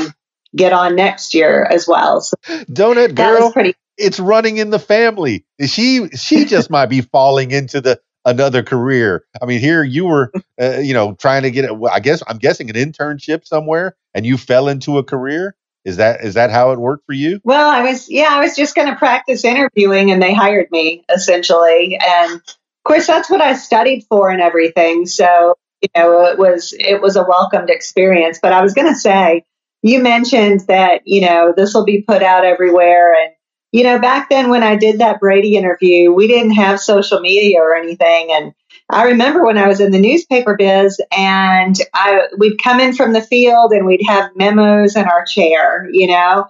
[0.56, 2.22] get on next year as well.
[2.22, 5.46] So Donut girl, pretty it's running in the family.
[5.66, 9.26] She she just might be falling into the another career.
[9.42, 11.76] I mean, here you were, uh, you know, trying to get.
[11.76, 15.56] well, I guess I'm guessing an internship somewhere, and you fell into a career.
[15.86, 17.40] Is that is that how it worked for you?
[17.44, 21.06] Well, I was yeah, I was just going to practice interviewing, and they hired me
[21.10, 21.98] essentially.
[21.98, 25.06] And of course, that's what I studied for and everything.
[25.06, 28.40] So you know, it was it was a welcomed experience.
[28.42, 29.44] But I was going to say,
[29.82, 33.32] you mentioned that you know this will be put out everywhere, and
[33.78, 37.60] you know, back then when I did that Brady interview, we didn't have social media
[37.60, 38.52] or anything, and
[38.90, 43.14] I remember when I was in the newspaper biz and I we'd come in from
[43.14, 46.48] the field and we'd have memos in our chair, you know.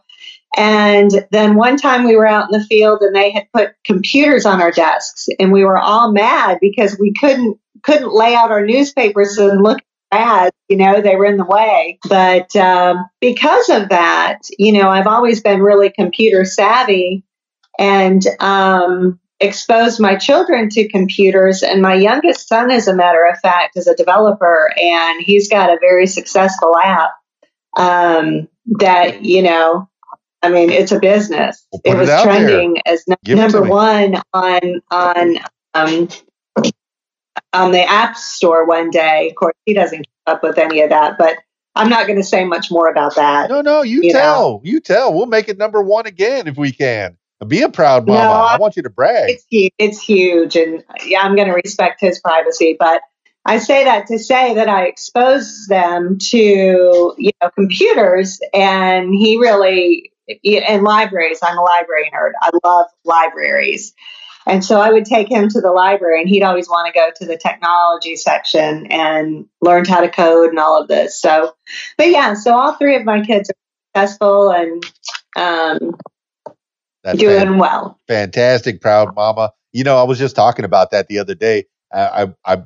[0.56, 4.46] And then one time we were out in the field and they had put computers
[4.46, 8.66] on our desks and we were all mad because we couldn't couldn't lay out our
[8.66, 9.80] newspapers and look
[10.12, 12.00] ads, you know, they were in the way.
[12.08, 17.24] But um, because of that, you know, I've always been really computer savvy
[17.80, 21.64] and um, exposed my children to computers.
[21.64, 25.70] And my youngest son, as a matter of fact, is a developer and he's got
[25.70, 27.12] a very successful app
[27.78, 28.48] um,
[28.80, 29.90] that, you know,
[30.42, 31.66] I mean, it's a business.
[31.72, 32.24] Well, it it was there.
[32.24, 35.38] trending as it to number one on on
[35.74, 36.08] um,
[37.54, 39.30] on the App Store one day.
[39.30, 41.38] Of course, he doesn't keep up with any of that, but
[41.76, 43.50] I'm not going to say much more about that.
[43.50, 44.20] No, no, you, You know.
[44.20, 45.14] tell, you tell.
[45.14, 47.18] We'll make it number one again if we can.
[47.48, 48.24] Be a proud mama.
[48.26, 49.30] No, I, I- want you to brag.
[49.30, 49.74] It's huge.
[49.78, 52.76] It's huge, and yeah, I'm going to respect his privacy.
[52.80, 53.02] But
[53.46, 59.38] I say that to say that I expose them to you know computers, and he
[59.38, 60.12] really
[60.44, 61.40] and libraries.
[61.44, 62.32] I'm a library nerd.
[62.42, 63.94] I love libraries.
[64.48, 67.10] And so I would take him to the library, and he'd always want to go
[67.18, 71.20] to the technology section and learned how to code and all of this.
[71.20, 71.54] So,
[71.98, 74.84] but yeah, so all three of my kids are successful and
[75.36, 75.98] um,
[77.04, 78.00] That's doing fan- well.
[78.08, 79.52] fantastic, proud mama.
[79.74, 81.66] You know, I was just talking about that the other day.
[81.94, 82.64] I I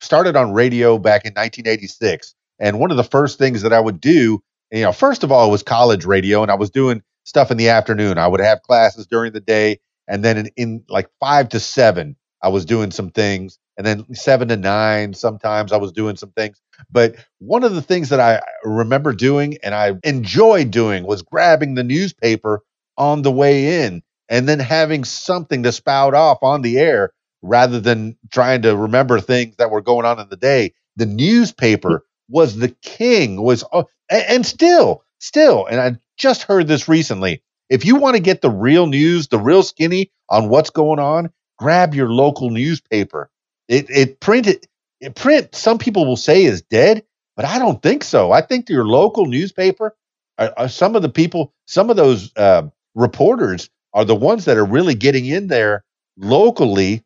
[0.00, 4.00] started on radio back in 1986, and one of the first things that I would
[4.00, 7.50] do, you know, first of all, it was college radio, and I was doing stuff
[7.50, 8.18] in the afternoon.
[8.18, 12.16] I would have classes during the day, and then in, in like five to seven,
[12.42, 16.30] I was doing some things, and then seven to nine, sometimes I was doing some
[16.32, 16.60] things.
[16.90, 21.74] But one of the things that I remember doing and I enjoyed doing was grabbing
[21.74, 22.62] the newspaper
[22.98, 27.12] on the way in and then having something to spout off on the air
[27.42, 30.72] rather than trying to remember things that were going on in the day.
[30.96, 36.68] The newspaper was the king, was uh, a- and still, still, and I just heard
[36.68, 37.42] this recently.
[37.72, 41.30] If you want to get the real news, the real skinny on what's going on,
[41.58, 43.30] grab your local newspaper.
[43.68, 44.66] It it printed
[45.00, 45.54] it print.
[45.54, 47.02] Some people will say is dead,
[47.34, 48.30] but I don't think so.
[48.30, 49.96] I think your local newspaper
[50.38, 54.58] are, are some of the people, some of those uh, reporters are the ones that
[54.58, 55.82] are really getting in there
[56.18, 57.02] locally,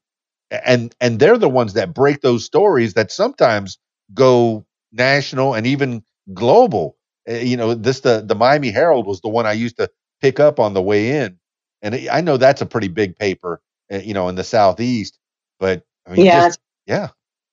[0.51, 3.79] and and they're the ones that break those stories that sometimes
[4.15, 6.03] go national and even
[6.35, 6.97] global.
[7.31, 9.89] Uh, you know, this the the Miami Herald was the one I used to
[10.21, 11.39] pick up on the way in,
[11.83, 13.61] and I know that's a pretty big paper,
[13.93, 15.19] uh, you know, in the southeast.
[15.61, 17.09] But I mean, Yeah, just- yeah,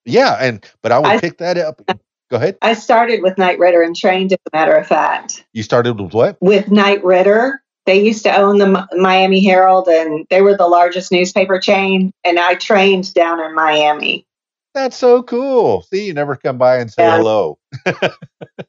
[0.05, 1.81] yeah, and but I would I- pick that up.
[2.31, 2.57] Go ahead.
[2.63, 5.45] I started with Knight Ridder and trained, as a matter of fact.
[5.53, 6.37] You started with what?
[6.41, 11.11] With Knight Ridder, they used to own the Miami Herald, and they were the largest
[11.11, 12.11] newspaper chain.
[12.23, 14.25] And I trained down in Miami.
[14.73, 15.83] That's so cool.
[15.83, 17.17] See, you never come by and say Yeah.
[17.17, 17.59] hello.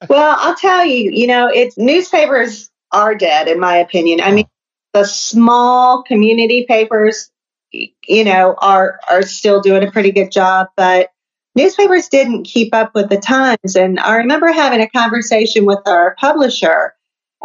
[0.09, 4.21] Well, I'll tell you, you know, it's newspapers are dead, in my opinion.
[4.21, 4.47] I mean,
[4.93, 7.31] the small community papers,
[7.73, 11.11] you know, are are still doing a pretty good job, but
[11.55, 13.77] newspapers didn't keep up with the times.
[13.77, 16.95] And I remember having a conversation with our publisher,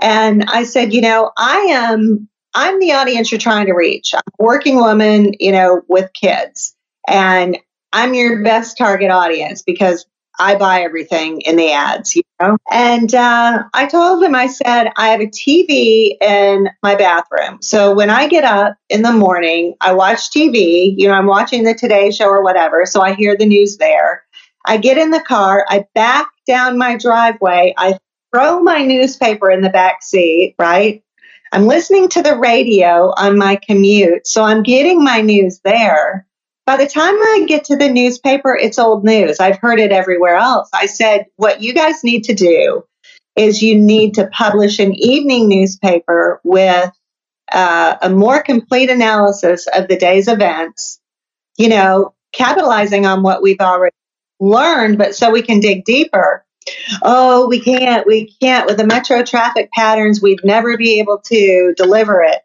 [0.02, 4.14] and I said, you know, I am I'm the audience you're trying to reach.
[4.14, 6.76] I'm a working woman, you know, with kids,
[7.08, 7.58] and
[7.92, 10.06] I'm your best target audience because
[10.40, 12.58] I buy everything in the ads, you know?
[12.72, 17.62] And uh, I told him, I said, I have a TV in my bathroom.
[17.62, 21.64] So when I get up in the morning, I watch TV, you know, I'm watching
[21.64, 22.86] the Today Show or whatever.
[22.86, 24.24] So I hear the news there.
[24.66, 27.98] I get in the car, I back down my driveway, I
[28.34, 31.04] throw my newspaper in the back seat, right?
[31.52, 34.28] I'm listening to the radio on my commute.
[34.28, 36.28] So I'm getting my news there.
[36.70, 39.40] By the time I get to the newspaper, it's old news.
[39.40, 40.70] I've heard it everywhere else.
[40.72, 42.84] I said, what you guys need to do
[43.36, 46.92] is you need to publish an evening newspaper with
[47.52, 51.02] uh, a more complete analysis of the day's events,
[51.58, 53.96] you know, capitalizing on what we've already
[54.40, 56.46] learned, but so we can dig deeper.
[57.02, 58.68] Oh, we can't, we can't.
[58.68, 62.42] With the metro traffic patterns, we'd never be able to deliver it.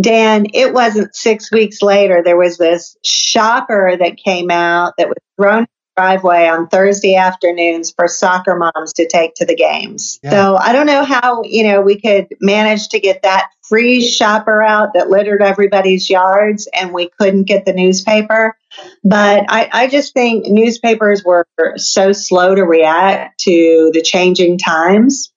[0.00, 2.22] Dan, it wasn't six weeks later.
[2.24, 7.14] There was this shopper that came out that was thrown in the driveway on Thursday
[7.14, 10.18] afternoons for soccer moms to take to the games.
[10.24, 10.30] Yeah.
[10.30, 14.62] So I don't know how, you know, we could manage to get that free shopper
[14.62, 18.56] out that littered everybody's yards and we couldn't get the newspaper.
[19.04, 25.32] But I, I just think newspapers were so slow to react to the changing times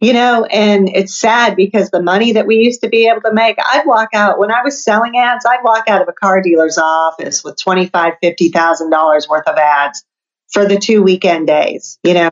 [0.00, 3.32] you know and it's sad because the money that we used to be able to
[3.32, 6.40] make i'd walk out when i was selling ads i'd walk out of a car
[6.42, 10.04] dealer's office with twenty five fifty thousand dollars worth of ads
[10.50, 12.30] for the two weekend days you know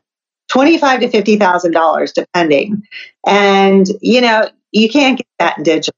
[0.51, 2.83] twenty five to fifty thousand dollars depending.
[3.27, 5.97] And you know you can't get that in digital.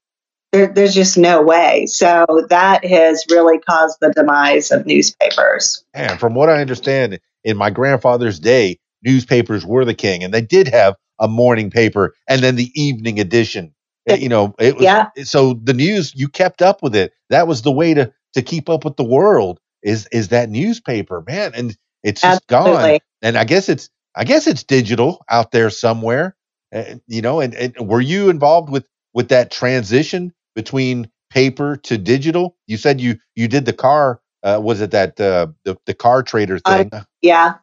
[0.53, 1.87] There, there's just no way.
[1.87, 5.83] So that has really caused the demise of newspapers.
[5.95, 10.43] And from what I understand, in my grandfather's day, newspapers were the king, and they
[10.43, 13.75] did have a morning paper and then the evening edition.
[14.11, 15.11] Uh, You know, it was Yeah.
[15.25, 17.13] so the news you kept up with it.
[17.31, 19.61] That was the way to to keep up with the world.
[19.83, 21.53] Is is that newspaper, man?
[21.55, 22.99] And it's just gone.
[23.23, 26.37] And I guess it's I guess it's digital out there somewhere.
[26.75, 31.99] Uh, you know, and, and were you involved with with that transition between paper to
[31.99, 32.57] digital?
[32.67, 34.21] You said you you did the car.
[34.43, 36.91] Uh, was it that uh, the the car trader thing?
[37.21, 37.55] Yeah.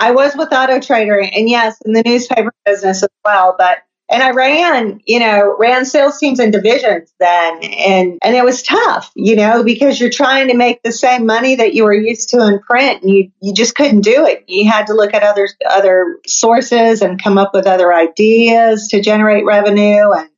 [0.00, 3.56] I was with Auto Trader and yes, in the newspaper business as well.
[3.58, 3.78] But
[4.10, 8.62] and I ran, you know, ran sales teams and divisions then and and it was
[8.62, 12.30] tough, you know, because you're trying to make the same money that you were used
[12.30, 14.44] to in print and you you just couldn't do it.
[14.46, 19.02] You had to look at other other sources and come up with other ideas to
[19.02, 20.30] generate revenue and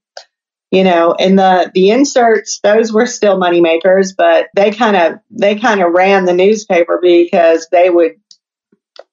[0.70, 5.20] you know and the the inserts those were still money makers but they kind of
[5.30, 8.12] they kind of ran the newspaper because they would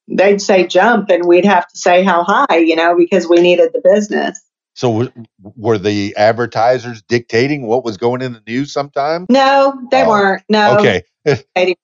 [0.07, 3.71] they'd say jump and we'd have to say how high you know because we needed
[3.73, 4.39] the business.
[4.73, 9.25] So w- were the advertisers dictating what was going in the news sometimes?
[9.29, 10.43] no they Oh, weren't.
[10.49, 10.77] No.
[10.77, 11.03] Okay.
[11.55, 11.77] it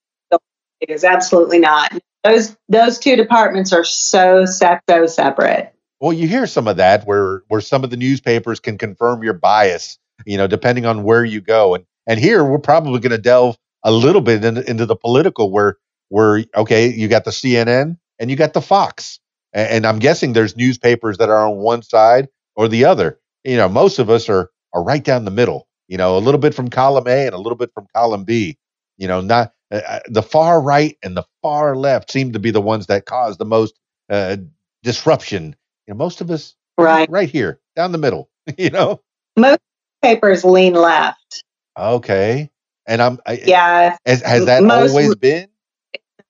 [0.88, 1.92] is absolutely not.
[2.22, 5.73] Those those two departments are so so separate
[6.04, 9.32] Well, you hear some of that where where some of the newspapers can confirm your
[9.32, 11.74] bias, you know, depending on where you go.
[11.74, 15.50] And and here we're probably going to delve a little bit into, into the political
[15.50, 15.78] where
[16.10, 19.18] where okay, you got the CNN and you got the Fox.
[19.54, 23.18] And, and I'm guessing there's newspapers that are on one side or the other.
[23.42, 25.66] You know, most of us are are right down the middle.
[25.88, 28.58] You know, a little bit from column A and a little bit from column B.
[28.98, 32.50] You know, not uh, uh, the far right and the far left seem to be
[32.50, 33.80] the ones that cause the most
[34.10, 34.36] uh,
[34.82, 35.56] disruption.
[35.86, 38.30] You know, most of us right right here down the middle.
[38.58, 39.00] You know,
[39.38, 39.58] most
[40.02, 41.42] papers lean left
[41.78, 42.50] okay.
[42.86, 45.48] And I'm I, yeah Has, has that Most- always been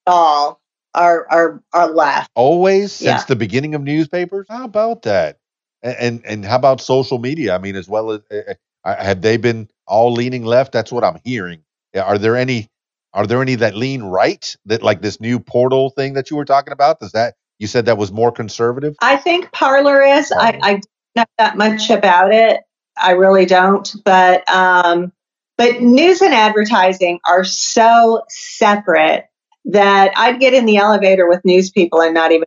[0.06, 0.60] all
[0.94, 3.24] are are are left always since Yeah.
[3.26, 4.46] the beginning of newspapers?
[4.48, 5.38] How about that?
[5.82, 7.54] And and, and how about social media?
[7.54, 10.72] I mean, as well as uh, have they been all leaning left?
[10.72, 11.64] That's what I'm hearing.
[11.96, 12.68] Are there any?
[13.12, 14.56] Are there any that lean right?
[14.66, 17.00] That like this new portal thing that you were talking about?
[17.00, 18.96] Does that you said that was more conservative?
[19.00, 20.32] I think Parler is.
[20.32, 20.86] I, I don't
[21.16, 22.60] know that much about it.
[22.96, 23.90] I really don't.
[24.04, 25.12] But um,
[25.56, 29.26] but news and advertising are so separate
[29.66, 32.46] that I'd get in the elevator with news people and not even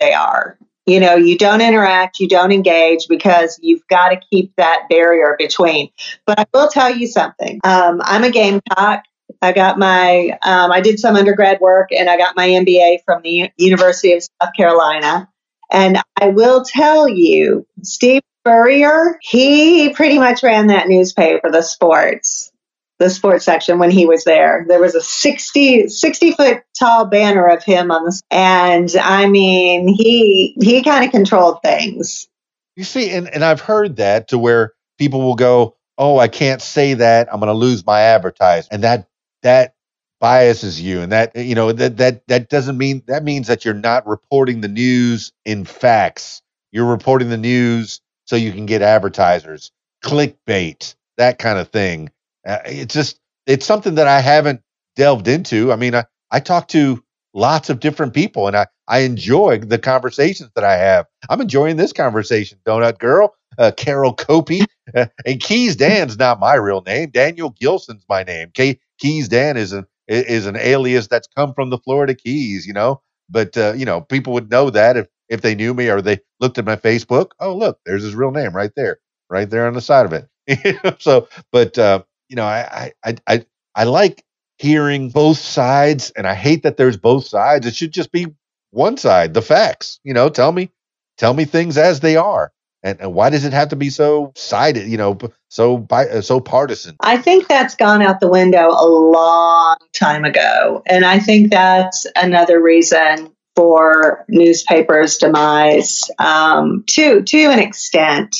[0.00, 0.58] they are.
[0.86, 5.36] You know, you don't interact, you don't engage because you've got to keep that barrier
[5.38, 5.90] between.
[6.26, 7.60] But I will tell you something.
[7.62, 9.04] Um, I'm a Gamecock
[9.42, 13.22] I got my, um, I did some undergrad work and I got my MBA from
[13.22, 15.28] the University of South Carolina.
[15.72, 22.50] And I will tell you, Steve Spurrier, he pretty much ran that newspaper, the sports,
[22.98, 24.64] the sports section when he was there.
[24.66, 29.88] There was a 60, 60 foot tall banner of him on the, and I mean,
[29.88, 32.28] he, he kind of controlled things.
[32.76, 36.62] You see, and, and I've heard that to where people will go, Oh, I can't
[36.62, 37.28] say that.
[37.30, 38.72] I'm gonna lose my advertisement.
[38.72, 39.09] And that
[39.42, 39.74] that
[40.20, 41.00] biases you.
[41.02, 44.60] And that you know, that that that doesn't mean that means that you're not reporting
[44.60, 46.42] the news in facts.
[46.72, 49.72] You're reporting the news so you can get advertisers,
[50.04, 52.10] clickbait, that kind of thing.
[52.46, 54.62] Uh, it's just it's something that I haven't
[54.96, 55.72] delved into.
[55.72, 57.02] I mean, I, I talk to
[57.34, 61.06] lots of different people and I, I enjoy the conversations that I have.
[61.28, 64.64] I'm enjoying this conversation, Donut Girl, uh, Carol Coppie,
[64.94, 67.10] uh, and Keys Dan's not my real name.
[67.10, 68.50] Daniel Gilson's my name.
[68.54, 72.72] K- Keys Dan is an is an alias that's come from the Florida Keys, you
[72.74, 73.02] know.
[73.30, 76.20] But uh, you know, people would know that if if they knew me or they
[76.40, 77.30] looked at my Facebook.
[77.40, 78.98] Oh, look, there's his real name right there,
[79.30, 80.98] right there on the side of it.
[81.00, 84.24] so, but uh, you know, I, I I I like
[84.58, 87.66] hearing both sides, and I hate that there's both sides.
[87.66, 88.26] It should just be
[88.70, 90.00] one side, the facts.
[90.04, 90.70] You know, tell me
[91.18, 92.52] tell me things as they are.
[92.82, 94.88] And, and why does it have to be so sided?
[94.88, 95.18] You know,
[95.48, 96.96] so uh, so partisan.
[97.00, 102.06] I think that's gone out the window a long time ago, and I think that's
[102.16, 108.34] another reason for newspapers' demise um, to to an extent.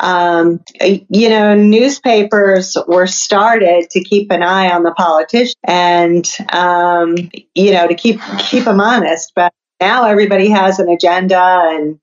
[0.00, 7.16] Um, you know, newspapers were started to keep an eye on the politician and um,
[7.54, 9.32] you know to keep keep them honest.
[9.34, 11.98] But now everybody has an agenda and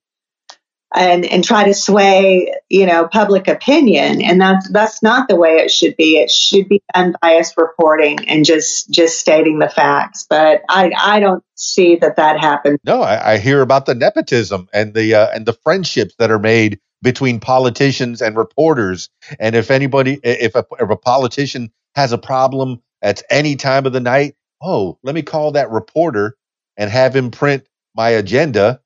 [0.96, 4.22] and and try to sway you know public opinion.
[4.22, 6.18] And that's that's not the way it should be.
[6.18, 10.26] It should be unbiased reporting and just just stating the facts.
[10.30, 12.80] But i i don't see that that happens.
[12.84, 16.40] No i, I hear about the nepotism and the uh, and the friendships that are
[16.40, 19.10] made between politicians and reporters.
[19.40, 23.94] And if anybody if a, if a politician has a problem at any time of
[23.94, 26.38] the night oh let me call that reporter
[26.78, 27.66] and have him print
[27.96, 28.81] my agenda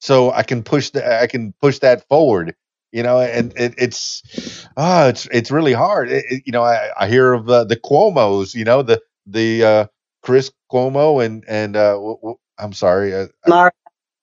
[0.00, 2.54] so I can push the I can push that forward.
[2.92, 6.10] You know, and it, it's ah, it's it's really hard.
[6.10, 8.54] It, it, you know, I, I hear of uh, the Cuomo's.
[8.54, 9.86] You know, the the uh,
[10.22, 13.72] Chris Cuomo and and uh, w- w- I'm sorry, uh, Mar-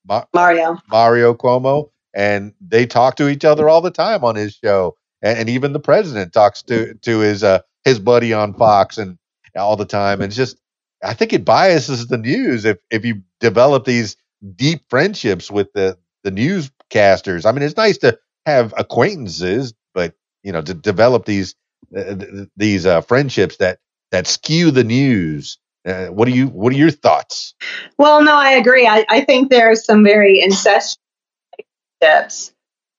[0.08, 4.56] Ma- mario Mario Cuomo, and they talk to each other all the time on his
[4.56, 8.98] show, and, and even the president talks to to his uh, his buddy on Fox
[8.98, 9.18] and
[9.56, 10.22] all the time.
[10.22, 10.58] And it's just,
[11.04, 14.18] I think it biases the news if if you develop these
[14.56, 17.46] deep friendships with the the newscasters.
[17.46, 20.14] I mean, it's nice to have acquaintances, but
[20.44, 21.56] you know, to develop these
[21.96, 22.16] uh,
[22.58, 23.80] these uh, friendships that
[24.12, 25.58] that skew the news.
[25.86, 27.54] Uh, what do you What are your thoughts?
[27.98, 28.88] Well, no, I agree.
[28.88, 30.98] I, I think there's some very incestuous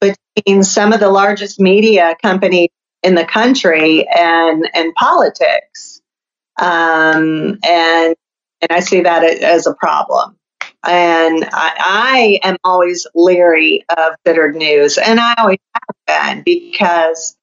[0.00, 2.68] between some of the largest media companies
[3.02, 6.00] in the country and and politics,
[6.60, 8.14] um, and
[8.60, 10.36] and I see that as a problem.
[10.84, 17.36] And I, I am always leery of bitter news, and I always have been because,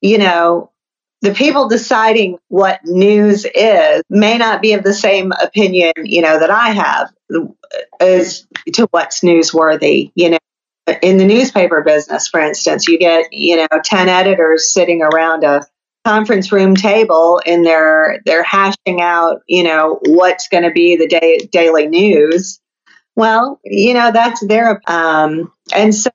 [0.00, 0.70] you know,
[1.20, 6.38] the people deciding what news is may not be of the same opinion, you know,
[6.38, 7.46] that I have uh,
[8.00, 10.12] as to what's newsworthy.
[10.14, 10.38] You know,
[11.02, 15.66] in the newspaper business, for instance, you get, you know, 10 editors sitting around a
[16.04, 21.08] conference room table and they're they're hashing out, you know, what's going to be the
[21.08, 22.60] day, daily news.
[23.18, 26.12] Well, you know, that's their, um, and so,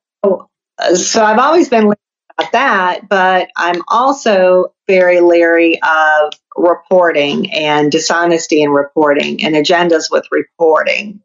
[0.95, 1.97] so I've always been leery
[2.37, 10.05] about that, but I'm also very leery of reporting and dishonesty in reporting and agendas
[10.09, 11.19] with reporting.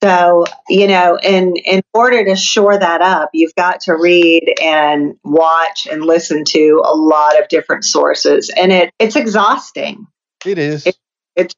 [0.00, 5.16] So, you know, in, in order to shore that up, you've got to read and
[5.24, 8.48] watch and listen to a lot of different sources.
[8.56, 10.06] And it, it's exhausting.
[10.46, 10.86] It is.
[10.86, 10.96] It,
[11.34, 11.54] it's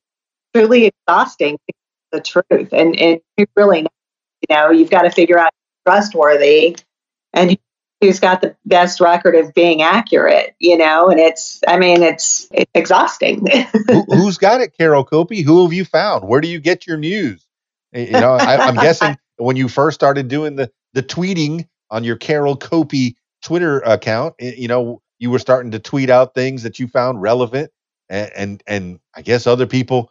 [0.54, 1.58] truly exhausting
[2.16, 2.72] the truth.
[2.72, 3.88] And, and you really, know,
[4.48, 5.50] you know, you've got to figure out
[5.86, 6.76] trustworthy
[7.32, 7.56] and
[8.00, 12.48] who's got the best record of being accurate, you know, and it's, I mean, it's,
[12.50, 13.46] it's exhausting.
[13.86, 15.44] Who, has got it, Carol Coppie?
[15.44, 16.26] Who have you found?
[16.26, 17.46] Where do you get your news?
[17.92, 22.16] You know, I, am guessing when you first started doing the, the tweeting on your
[22.16, 26.88] Carol Coppie Twitter account, you know, you were starting to tweet out things that you
[26.88, 27.70] found relevant
[28.08, 30.10] and, and, and I guess other people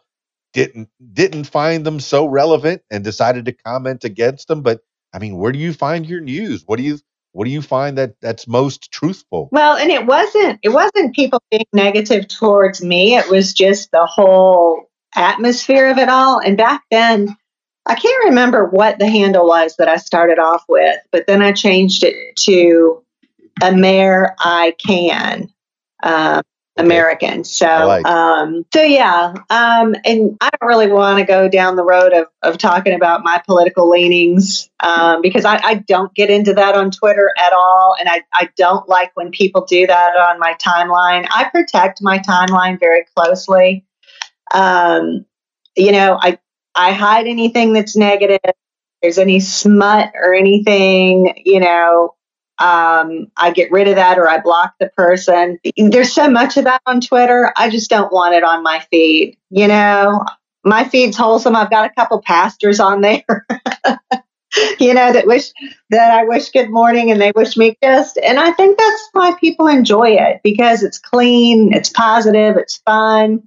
[0.56, 4.62] didn't didn't find them so relevant and decided to comment against them.
[4.62, 4.80] But
[5.12, 6.62] I mean, where do you find your news?
[6.64, 6.98] What do you
[7.32, 9.50] what do you find that that's most truthful?
[9.52, 13.18] Well, and it wasn't it wasn't people being negative towards me.
[13.18, 14.84] It was just the whole
[15.14, 16.40] atmosphere of it all.
[16.40, 17.36] And back then,
[17.84, 21.52] I can't remember what the handle was that I started off with, but then I
[21.52, 23.04] changed it to
[23.62, 25.50] a mayor I can.
[26.02, 26.42] Um.
[26.76, 27.44] American.
[27.44, 28.06] So, like.
[28.06, 29.34] um, so yeah.
[29.50, 33.22] Um, and I don't really want to go down the road of, of talking about
[33.24, 37.96] my political leanings um, because I, I don't get into that on Twitter at all.
[37.98, 41.26] And I, I don't like when people do that on my timeline.
[41.30, 43.86] I protect my timeline very closely.
[44.52, 45.24] Um,
[45.76, 46.38] you know, I,
[46.74, 48.40] I hide anything that's negative.
[48.44, 48.54] If
[49.02, 52.15] there's any smut or anything, you know,
[52.58, 55.58] um, I get rid of that or I block the person.
[55.76, 57.52] There's so much of that on Twitter.
[57.56, 59.36] I just don't want it on my feed.
[59.50, 60.24] You know,
[60.64, 61.54] my feed's wholesome.
[61.54, 63.46] I've got a couple pastors on there.
[64.80, 65.52] you know that wish
[65.90, 69.34] that I wish good morning and they wish me just and I think that's why
[69.38, 73.46] people enjoy it because it's clean, it's positive, it's fun,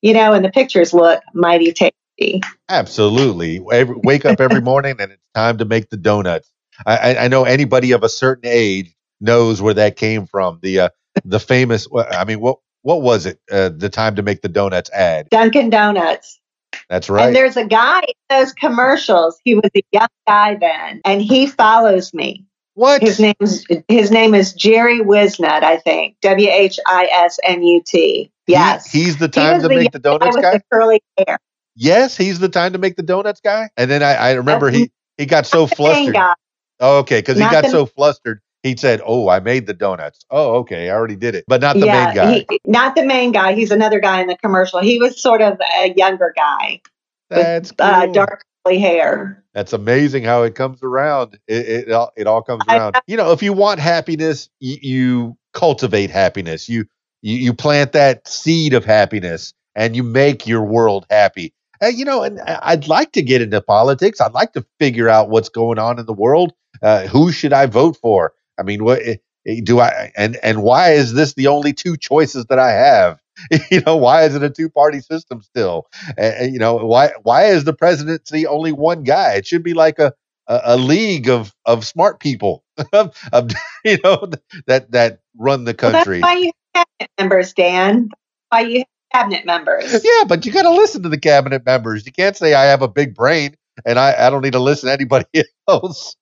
[0.00, 2.42] you know, and the pictures look mighty tasty.
[2.68, 3.60] Absolutely.
[3.72, 6.50] Every, wake up every morning and it's time to make the donuts.
[6.86, 10.58] I, I, know anybody of a certain age knows where that came from.
[10.62, 10.88] The uh,
[11.24, 11.86] the famous.
[11.94, 13.40] I mean, what what was it?
[13.50, 15.30] Uh, the time to make the donuts ad.
[15.30, 16.40] Dunkin' Donuts.
[16.88, 17.28] That's right.
[17.28, 19.40] And there's a guy in those commercials.
[19.44, 22.44] He was a young guy then, and he follows me.
[22.74, 23.00] what?
[23.02, 26.16] His name's his name is Jerry Wisnut, I think.
[26.22, 28.30] W H I S N U T.
[28.46, 28.90] Yes.
[28.90, 30.54] He- he's the time was to the make the donuts guy.
[30.54, 31.38] the curly hair.
[31.76, 33.70] Yes, he's the time to make the donuts guy.
[33.76, 36.14] And then I, I remember he he got so flustered.
[36.14, 36.34] guy.
[36.80, 38.40] Oh, okay, because he got the- so flustered.
[38.62, 41.78] He said, "Oh, I made the donuts." Oh, okay, I already did it, but not
[41.78, 42.46] the yeah, main guy.
[42.48, 43.52] He, not the main guy.
[43.52, 44.80] He's another guy in the commercial.
[44.80, 46.80] He was sort of a younger guy,
[47.28, 47.86] That's cool.
[47.86, 49.44] uh, dark curly hair.
[49.52, 51.38] That's amazing how it comes around.
[51.46, 52.96] It it, all, it all comes I- around.
[53.06, 56.66] You know, if you want happiness, you, you cultivate happiness.
[56.66, 56.86] You,
[57.20, 61.52] you you plant that seed of happiness, and you make your world happy.
[61.82, 64.22] Uh, you know, and I'd like to get into politics.
[64.22, 66.54] I'd like to figure out what's going on in the world.
[66.84, 68.34] Uh, who should I vote for?
[68.58, 69.16] I mean, what eh,
[69.48, 73.20] eh, do I and and why is this the only two choices that I have?
[73.72, 75.88] you know, why is it a two party system still?
[76.18, 79.34] And, you know, why why is the presidency only one guy?
[79.36, 80.14] It should be like a
[80.48, 82.64] a, a league of of smart people,
[82.94, 83.50] of, of
[83.84, 84.30] you know
[84.68, 86.20] that that run the Well, that's country.
[86.20, 88.08] why you have cabinet members, Dan.
[88.10, 88.12] That's
[88.50, 90.04] why you have cabinet members.
[90.04, 92.06] yeah, but you got to listen to the cabinet members.
[92.06, 93.56] You can't say I have a big brain
[93.86, 95.26] and I, I don't need to listen to anybody
[95.68, 96.16] else.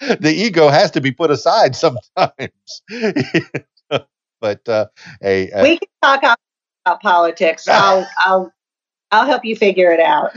[0.20, 2.82] the ego has to be put aside sometimes.
[4.40, 4.86] but uh,
[5.20, 6.20] hey, uh, We can talk
[6.86, 7.68] about politics.
[7.68, 8.52] I'll I'll
[9.10, 10.32] I'll help you figure it out.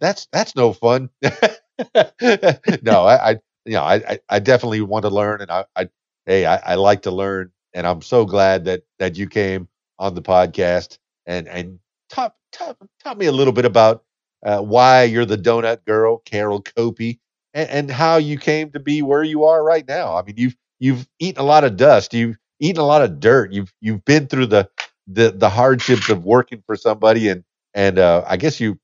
[0.00, 1.10] that's that's no fun.
[1.22, 5.88] no, I, I you know I, I I definitely want to learn, and I, I
[6.26, 10.14] hey I, I like to learn, and I'm so glad that that you came on
[10.14, 11.78] the podcast and and
[12.10, 14.04] taught taught, taught me a little bit about
[14.44, 17.18] uh, why you're the donut girl, Carol Coppie,
[17.54, 20.16] and, and how you came to be where you are right now.
[20.16, 23.52] I mean, you've you've eaten a lot of dust, you've eaten a lot of dirt,
[23.52, 24.68] you've you've been through the
[25.06, 27.44] the the hardships of working for somebody, and
[27.74, 28.78] and uh, I guess you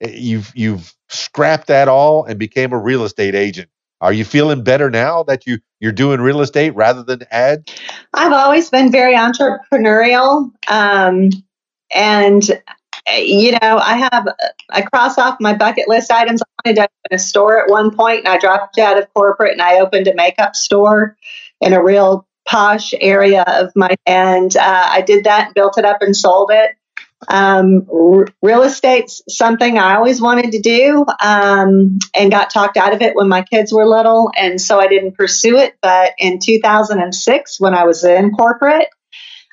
[0.00, 3.68] you've you've scrapped that all and became a real estate agent.
[4.00, 7.64] Are you feeling better now that you you're doing real estate rather than ads?
[8.14, 10.50] I've always been very entrepreneurial.
[10.68, 11.30] Um,
[11.94, 12.62] and,
[13.08, 14.28] you know, I have,
[14.70, 16.42] I cross off my bucket list items.
[16.42, 19.52] I wanted to open a store at one point and I dropped out of corporate
[19.52, 21.16] and I opened a makeup store
[21.60, 26.02] in a real posh area of my, and uh, I did that, built it up
[26.02, 26.76] and sold it.
[27.28, 32.94] Um, r- real estate's something I always wanted to do um, and got talked out
[32.94, 34.30] of it when my kids were little.
[34.36, 35.76] And so I didn't pursue it.
[35.82, 38.88] But in 2006, when I was in corporate,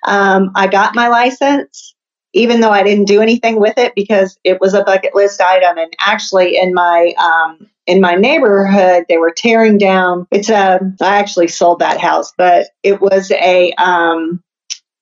[0.04, 1.93] um, I got my license,
[2.38, 5.78] even though I didn't do anything with it because it was a bucket list item.
[5.78, 10.28] And actually, in my um, in my neighborhood, they were tearing down.
[10.32, 10.80] It's a.
[11.02, 13.72] I actually sold that house, but it was a.
[13.74, 14.44] Um,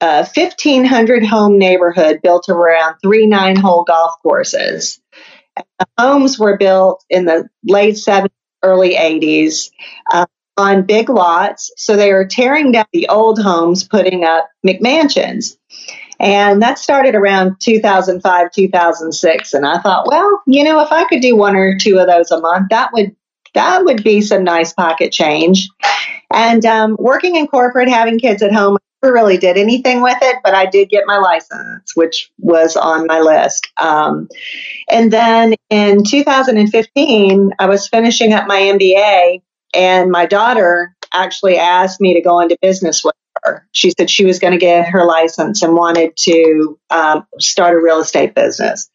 [0.02, 5.00] a 1500 home neighborhood built around three nine hole golf courses.
[5.80, 8.30] The homes were built in the late 70s,
[8.62, 9.70] early 80s
[10.12, 10.26] uh,
[10.58, 11.72] on big lots.
[11.78, 15.58] So they were tearing down the old homes, putting up McMansions.
[16.20, 19.54] And that started around 2005, 2006.
[19.54, 22.32] And I thought, well, you know, if I could do one or two of those
[22.32, 23.16] a month, that would
[23.54, 25.70] that would be some nice pocket change.
[26.32, 30.18] And um, working in corporate, having kids at home, I never really did anything with
[30.22, 33.68] it, but I did get my license, which was on my list.
[33.78, 34.28] Um,
[34.90, 39.42] and then in 2015, I was finishing up my MBA,
[39.74, 43.16] and my daughter actually asked me to go into business with
[43.46, 43.68] her.
[43.72, 47.82] She said she was going to get her license and wanted to um, start a
[47.82, 48.90] real estate business.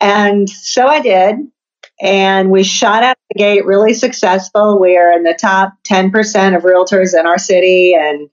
[0.00, 1.36] And so I did.
[2.00, 4.80] And we shot out the gate really successful.
[4.80, 8.30] We are in the top 10% of realtors in our city and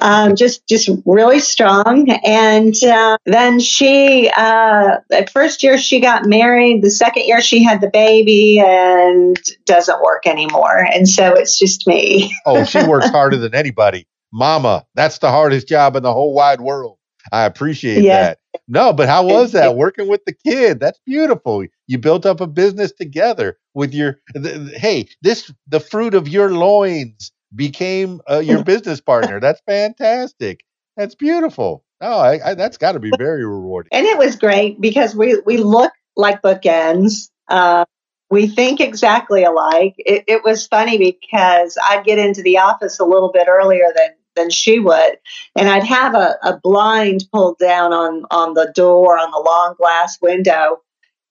[0.00, 2.10] um, just just really strong.
[2.24, 6.82] And uh, then she, uh, at first year she got married.
[6.82, 9.36] The second year she had the baby and
[9.66, 10.86] doesn't work anymore.
[10.92, 12.36] And so it's just me.
[12.46, 14.06] Oh, she works harder than anybody.
[14.34, 16.98] Mama, that's the hardest job in the whole wide world.
[17.32, 18.10] I appreciate Yes.
[18.10, 18.38] that.
[18.68, 20.80] No, but how was that working with the kid?
[20.80, 21.64] That's beautiful.
[21.86, 24.18] You built up a business together with your.
[24.34, 29.40] th- th- hey, this the fruit of your loins became uh, your business partner.
[29.40, 30.64] That's fantastic.
[30.96, 31.84] That's beautiful.
[32.00, 33.90] Oh, I, I, that's got to be very rewarding.
[33.92, 37.30] and it was great because we we look like bookends.
[37.48, 37.84] Uh,
[38.30, 39.94] we think exactly alike.
[39.98, 44.08] It, it was funny because I'd get into the office a little bit earlier than
[44.36, 45.18] than she would,
[45.56, 49.74] and I'd have a, a blind pulled down on on the door on the long
[49.78, 50.82] glass window,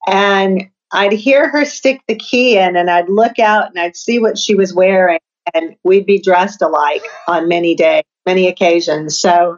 [0.08, 4.20] and I'd hear her stick the key in, and I'd look out and I'd see
[4.20, 5.20] what she was wearing,
[5.54, 9.20] and we'd be dressed alike on many days, many occasions.
[9.20, 9.58] So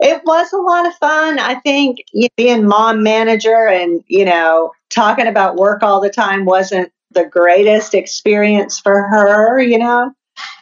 [0.00, 1.38] it was a lot of fun.
[1.38, 6.10] I think you know, being mom manager and, you know, talking about work all the
[6.10, 10.12] time wasn't the greatest experience for her, you know.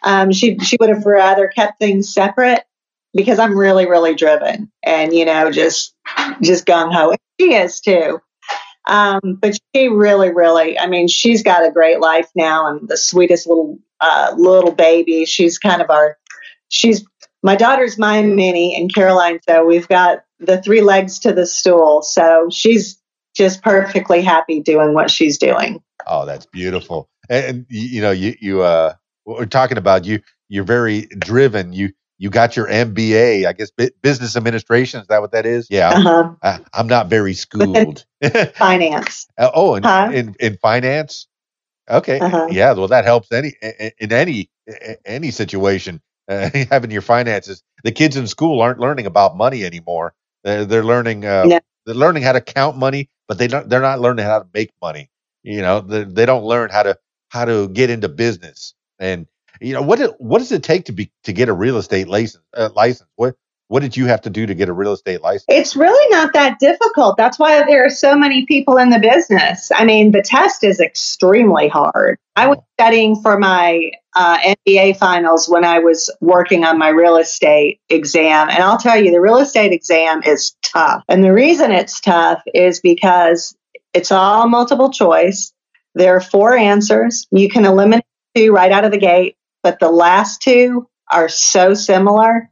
[0.02, 2.64] Um, she she would have rather kept things separate
[3.14, 5.94] because I'm really, really driven and, you know, just
[6.40, 7.14] just gung ho.
[7.40, 8.20] She is too.
[8.88, 12.96] Um, but she really, really, I mean, she's got a great life now and the
[12.96, 15.24] sweetest little uh, little baby.
[15.24, 16.16] She's kind of our
[16.68, 17.04] she's
[17.42, 22.02] my daughter's my mini and Caroline, so we've got the three legs to the stool.
[22.02, 23.00] So she's
[23.36, 25.82] just perfectly happy doing what she's doing.
[26.06, 27.08] Oh, that's beautiful.
[27.30, 28.94] And, and you, you know, you you uh,
[29.24, 30.20] what we're talking about you.
[30.48, 31.72] You're very driven.
[31.72, 33.70] You you got your MBA, I guess,
[34.02, 35.00] business administration.
[35.00, 35.68] Is that what that is?
[35.70, 36.34] Yeah, I'm, Uh-huh.
[36.42, 38.04] I, I'm not very schooled.
[38.58, 39.28] Finance.
[39.38, 40.08] Uh, oh, in, Huh?
[40.12, 41.28] in in finance.
[41.90, 42.46] Okay, Uh-huh.
[42.50, 42.72] yeah.
[42.72, 44.50] Well, that helps any in in any
[45.06, 46.00] any situation.
[46.28, 47.62] Uh, having your finances.
[47.84, 50.14] The kids in school aren't learning about money anymore.
[50.44, 51.24] They're, they're learning.
[51.26, 51.60] Uh, No.
[51.86, 53.68] They're learning how to count money, but they don't.
[53.68, 55.10] They're not learning how to make money.
[55.42, 56.98] You know, they, they don't learn how to
[57.28, 58.74] how to get into business.
[59.02, 59.26] And
[59.60, 60.00] you know what?
[60.00, 62.44] It, what does it take to be to get a real estate license?
[62.56, 63.08] Uh, license.
[63.16, 63.34] What
[63.68, 65.46] what did you have to do to get a real estate license?
[65.48, 67.16] It's really not that difficult.
[67.16, 69.72] That's why there are so many people in the business.
[69.74, 72.18] I mean, the test is extremely hard.
[72.36, 77.16] I was studying for my uh, MBA finals when I was working on my real
[77.16, 78.50] estate exam.
[78.50, 81.02] And I'll tell you, the real estate exam is tough.
[81.08, 83.56] And the reason it's tough is because
[83.94, 85.52] it's all multiple choice.
[85.94, 87.26] There are four answers.
[87.30, 88.04] You can eliminate
[88.34, 92.50] two right out of the gate, but the last two are so similar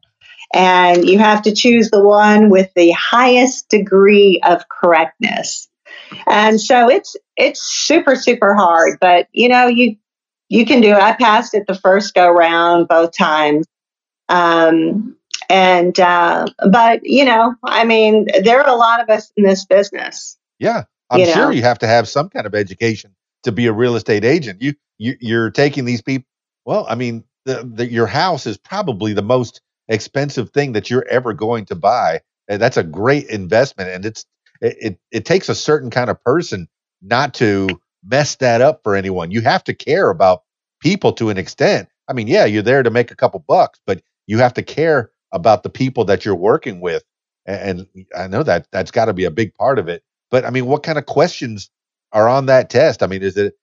[0.53, 5.69] and you have to choose the one with the highest degree of correctness.
[6.27, 9.97] And so it's it's super super hard, but you know you
[10.49, 10.97] you can do it.
[10.97, 13.67] I passed it the first go round both times.
[14.29, 15.17] Um,
[15.49, 19.65] and uh, but you know, I mean, there are a lot of us in this
[19.65, 20.37] business.
[20.59, 21.51] Yeah, I'm You sure know.
[21.51, 23.15] you have to have some kind of education
[23.45, 24.63] to be a real estate agent.
[24.63, 26.27] You, you you're taking these people.
[26.67, 31.09] Well, I mean, the, the, your house is probably the most expensive thing that you're
[31.09, 32.21] ever going to buy.
[32.49, 34.27] And that's a great investment, and it's
[34.61, 36.69] it, it it takes a certain kind of person
[37.01, 37.69] not to
[38.05, 39.31] mess that up for anyone.
[39.31, 40.43] You have to care about
[40.81, 41.89] people to an extent.
[42.09, 45.13] I mean, yeah, you're there to make a couple bucks, but you have to care
[45.33, 47.05] about the people that you're working with.
[47.47, 50.03] And, and I know that that's got to be a big part of it.
[50.31, 51.71] But I mean, what kind of questions
[52.13, 53.03] are on that test?
[53.03, 53.55] I mean, is it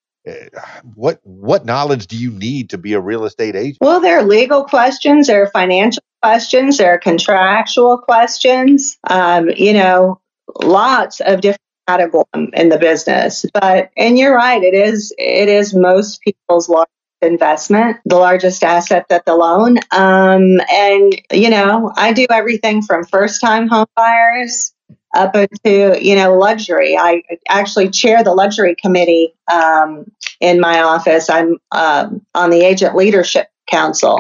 [0.96, 3.78] what what knowledge do you need to be a real estate agent?
[3.82, 8.98] Well, there are legal questions, there are financial questions, there are contractual questions.
[9.10, 10.22] Um, you know,
[10.62, 13.46] lots of different categories in the business.
[13.54, 19.06] But and you're right, it is it is most people's largest investment, the largest asset
[19.10, 19.78] that they'll own.
[19.92, 24.74] Um, and you know, I do everything from first time home buyers
[25.16, 26.98] up into you know luxury.
[26.98, 30.06] I actually chair the luxury committee um,
[30.40, 31.30] in my office.
[31.30, 34.20] I'm um, on the agent leadership council,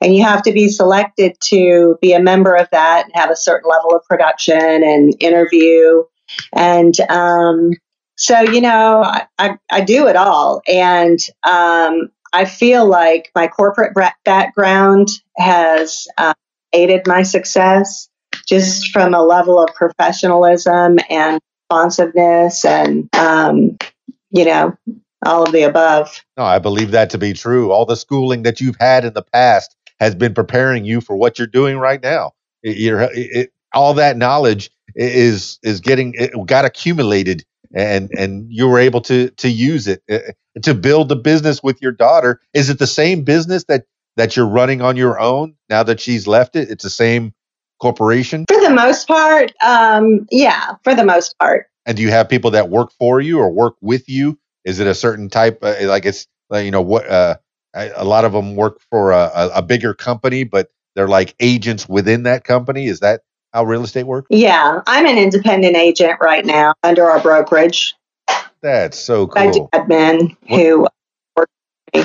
[0.00, 3.36] and you have to be selected to be a member of that and have a
[3.36, 6.02] certain level of production and interview.
[6.54, 7.70] And um,
[8.16, 13.48] so you know, I, I, I do it all, and um, I feel like my
[13.48, 15.08] corporate background
[15.38, 16.34] has uh,
[16.72, 18.08] aided my success
[18.46, 21.40] just from a level of professionalism and
[21.70, 23.76] responsiveness and um,
[24.30, 24.76] you know
[25.24, 26.24] all of the above.
[26.36, 27.72] No, I believe that to be true.
[27.72, 31.38] All the schooling that you've had in the past has been preparing you for what
[31.38, 32.32] you're doing right now.
[32.62, 36.14] You're, it, all that knowledge is is getting
[36.46, 37.44] got accumulated,
[37.74, 40.18] and and you were able to to use it uh,
[40.62, 42.40] to build the business with your daughter.
[42.54, 43.84] Is it the same business that
[44.16, 46.70] that you're running on your own now that she's left it?
[46.70, 47.34] It's the same
[47.80, 48.44] corporation.
[48.48, 51.66] For the most part, um, yeah, for the most part.
[51.84, 54.38] And do you have people that work for you or work with you?
[54.64, 55.60] Is it a certain type?
[55.62, 57.08] Uh, like it's you know what?
[57.08, 57.36] Uh,
[57.74, 62.22] a lot of them work for a, a, bigger company, but they're like agents within
[62.22, 62.86] that company.
[62.86, 63.20] Is that
[63.52, 64.28] how real estate works?
[64.30, 67.94] Yeah, I'm an independent agent right now under our brokerage.
[68.62, 69.42] That's so cool.
[69.42, 70.90] I do have men who work
[71.34, 71.46] for
[71.94, 72.04] me.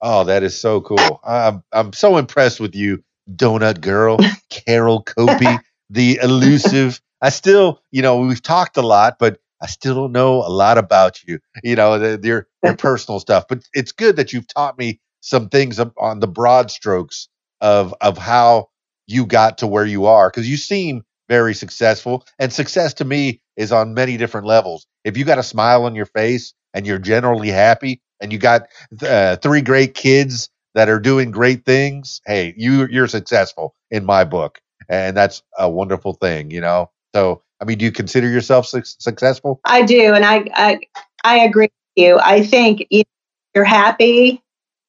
[0.00, 1.20] Oh, that is so cool.
[1.24, 4.18] I'm I'm so impressed with you, Donut Girl,
[4.50, 5.60] Carol Coppie,
[5.90, 7.00] the elusive.
[7.22, 10.78] I still, you know, we've talked a lot, but I still don't know a lot
[10.78, 11.38] about you.
[11.62, 13.46] You know, the, your your personal stuff.
[13.48, 17.28] But it's good that you've taught me some things on the broad strokes
[17.60, 18.68] of of how
[19.06, 23.40] you got to where you are because you seem very successful and success to me
[23.56, 26.98] is on many different levels if you got a smile on your face and you're
[26.98, 28.66] generally happy and you got
[29.02, 34.24] uh, three great kids that are doing great things hey you you're successful in my
[34.24, 38.66] book and that's a wonderful thing you know so i mean do you consider yourself
[38.66, 40.80] suc successful I do, and I I,
[41.24, 42.18] I agree with you.
[42.18, 43.06] I think if
[43.54, 44.40] you're happy.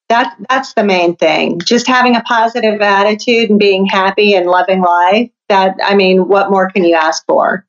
[0.07, 1.59] That that's the main thing.
[1.61, 5.31] Just having a positive attitude and being happy and loving life.
[5.49, 7.65] That I mean, what more can you ask for?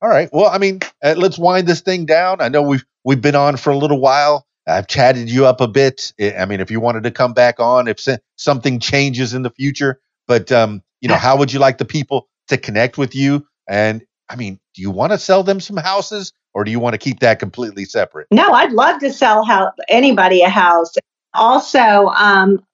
[0.00, 0.30] All right.
[0.32, 2.40] Well, I mean, uh, let's wind this thing down.
[2.40, 4.46] I know we've we've been on for a little while.
[4.68, 6.12] I've chatted you up a bit.
[6.20, 8.06] I mean, if you wanted to come back on, if
[8.36, 12.28] something changes in the future, but um, you know, how would you like the people
[12.48, 13.46] to connect with you?
[13.68, 16.94] And I mean, do you want to sell them some houses, or do you want
[16.94, 18.28] to keep that completely separate?
[18.30, 20.92] No, I'd love to sell how anybody a house.
[21.34, 22.64] Also, um,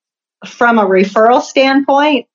[0.47, 2.26] from a referral standpoint,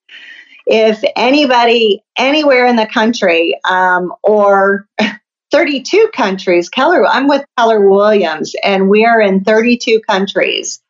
[0.66, 4.88] if anybody anywhere in the country um, or
[5.52, 10.82] 32 countries, Keller, I'm with Keller Williams, and we are in 32 countries.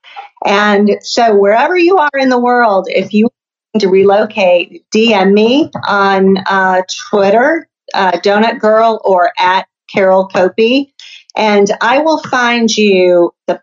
[0.45, 3.29] And so, wherever you are in the world, if you
[3.73, 10.91] want to relocate, DM me on uh, Twitter, uh, Donut Girl, or at Carol Coppie,
[11.35, 13.61] and I will find you the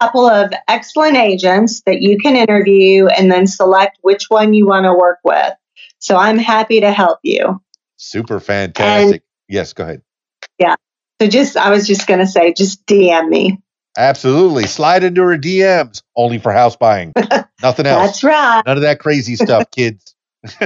[0.00, 4.84] couple of excellent agents that you can interview and then select which one you want
[4.84, 5.54] to work with.
[5.98, 7.60] So I'm happy to help you.
[7.96, 9.22] Super fantastic.
[9.48, 10.02] yes, go ahead.
[11.20, 13.58] So just, I was just going to say, just DM me.
[13.96, 14.66] Absolutely.
[14.66, 16.02] Slide into her DMs.
[16.16, 17.12] Only for house buying.
[17.62, 18.06] Nothing else.
[18.06, 18.62] That's right.
[18.66, 20.14] None of that crazy stuff, kids.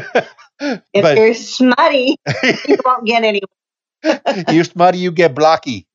[0.60, 2.16] If but you're smutty,
[2.66, 3.40] you won't get any.
[4.50, 5.86] you're smutty, you get blocky.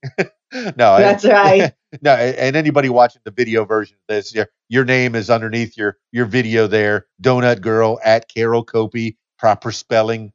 [0.53, 1.73] no, That's right.
[2.01, 5.97] no, and anybody watching the video version of this, your your name is underneath your
[6.13, 7.07] your video there.
[7.21, 10.31] Donut Girl at Carol Coppie, proper spelling.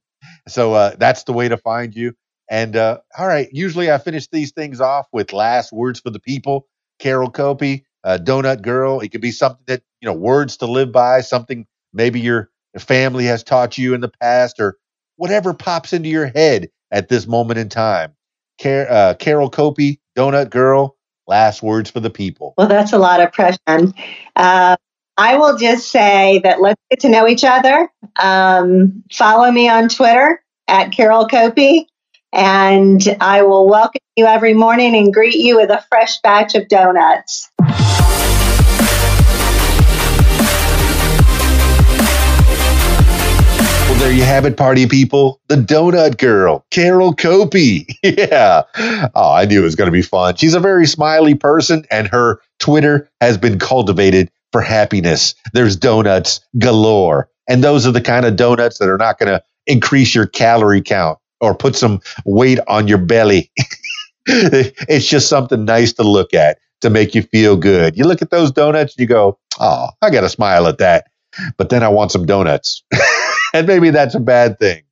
[0.47, 2.13] So uh, that's the way to find you.
[2.51, 6.21] And uh, all right, usually I finish these things off with last words for the
[6.21, 6.67] people.
[6.99, 9.01] Carol Coppie, uh, Donut Girl.
[9.01, 11.21] It could be something that you know, words to live by.
[11.21, 14.77] Something maybe your family has taught you in the past, or
[15.17, 18.15] whatever pops into your head at this moment in time.
[18.61, 20.97] Car- uh, Carol Coppie, Donut Girl.
[21.27, 22.55] Last words for the people.
[22.57, 23.59] Well, that's a lot of pressure.
[24.35, 24.77] Uh,
[25.19, 27.93] I will just say that let's get to know each other.
[28.19, 31.87] Um, follow me on Twitter at Carol Coppie,
[32.33, 36.69] and I will welcome you every morning and greet you with a fresh batch of
[36.69, 37.51] donuts.
[43.89, 45.41] Well, there you have it, party people.
[45.49, 47.87] The Donut Girl, Carol Coppie.
[48.03, 48.63] Yeah.
[49.15, 50.37] Oh, I knew it was going to be fun.
[50.37, 55.35] She's a very smiley person, and her Twitter has been cultivated for happiness.
[55.53, 57.31] There's donuts galore.
[57.49, 60.83] And those are the kind of donuts that are not going to increase your calorie
[60.83, 63.51] count or put some weight on your belly.
[64.27, 67.97] it's just something nice to look at to make you feel good.
[67.97, 71.07] You look at those donuts and you go, oh, I got to smile at that.
[71.57, 72.83] But then I want some donuts.
[73.55, 74.83] and maybe that's a bad thing.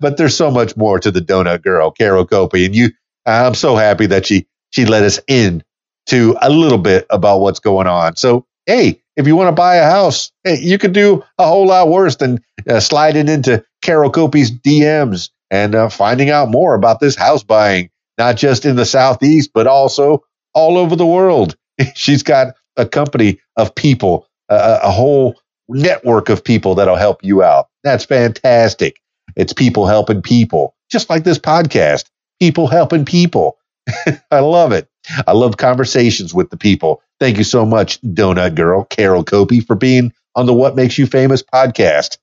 [0.00, 2.90] But there's so much more to the donut girl, Carol Coppie, and you.
[3.26, 5.64] I'm so happy that she she let us in
[6.06, 8.16] to a little bit about what's going on.
[8.16, 11.66] So hey, if you want to buy a house, hey, you could do a whole
[11.66, 16.98] lot worse than uh, sliding into Carol Coppie's DMs and uh, finding out more about
[16.98, 17.88] this house buying,
[18.18, 21.56] not just in the southeast, but also all over the world.
[21.94, 27.68] She's got a company of people, a whole network of people that'll help you out.
[27.84, 29.00] That's fantastic.
[29.36, 32.06] It's people helping people, just like this podcast.
[32.40, 33.56] People helping people.
[34.32, 34.88] I love it.
[35.24, 37.00] I love conversations with the people.
[37.20, 41.06] Thank you so much, Donut Girl, Carol Coppie, for being on the What Makes You
[41.06, 42.18] Famous podcast.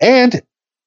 [0.00, 0.40] And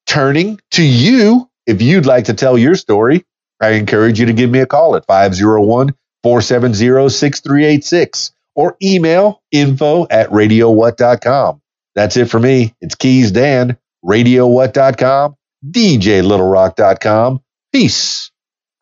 [0.06, 3.24] turning to you, if you'd like to tell your story,
[3.60, 10.06] I encourage you to give me a call at 501 470 6386 or email info
[10.10, 11.60] at radiowhat.com.
[11.94, 12.74] That's it for me.
[12.80, 15.36] It's Keys Dan, radiowhat.com,
[15.70, 17.40] djlittlerock.com.
[17.72, 18.30] Peace.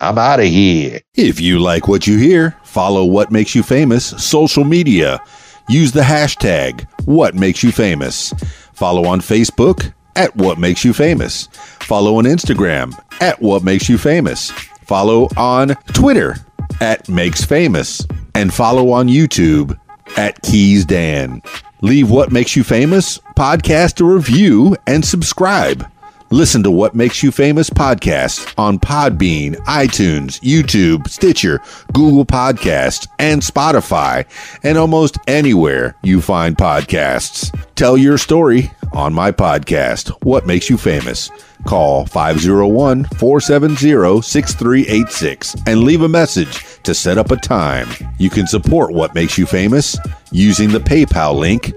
[0.01, 1.01] I'm out of here.
[1.15, 5.21] If you like what you hear, follow What Makes You Famous social media.
[5.69, 8.33] Use the hashtag What Makes You Famous.
[8.75, 11.49] Follow on Facebook at What Makes You Famous.
[11.81, 14.51] Follow on Instagram at What Makes You Famous.
[14.51, 16.37] Follow on Twitter
[16.81, 18.07] at Makes Famous.
[18.35, 19.79] And follow on YouTube
[20.17, 21.43] at Keys Dan.
[21.81, 25.87] Leave What Makes You Famous, podcast a review, and subscribe.
[26.31, 31.61] Listen to What Makes You Famous podcast on Podbean, iTunes, YouTube, Stitcher,
[31.93, 34.25] Google Podcasts, and Spotify,
[34.63, 37.55] and almost anywhere you find podcasts.
[37.75, 41.31] Tell your story on my podcast, What Makes You Famous.
[41.67, 47.89] Call 501 470 6386 and leave a message to set up a time.
[48.19, 49.97] You can support What Makes You Famous
[50.31, 51.73] using the PayPal link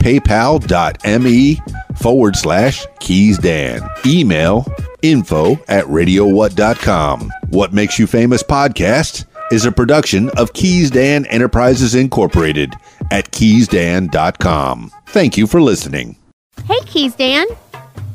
[0.00, 1.60] paypal.me
[1.96, 3.82] forward slash keys dan.
[4.06, 4.66] Email
[5.02, 7.32] info at radiowhat.com.
[7.48, 12.74] What Makes You Famous podcast is a production of Keys Dan Enterprises Incorporated
[13.10, 14.92] at keysdan.com.
[15.06, 16.19] Thank you for listening.
[16.66, 17.46] Hey, Keys Dan.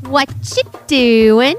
[0.07, 1.55] What you doing?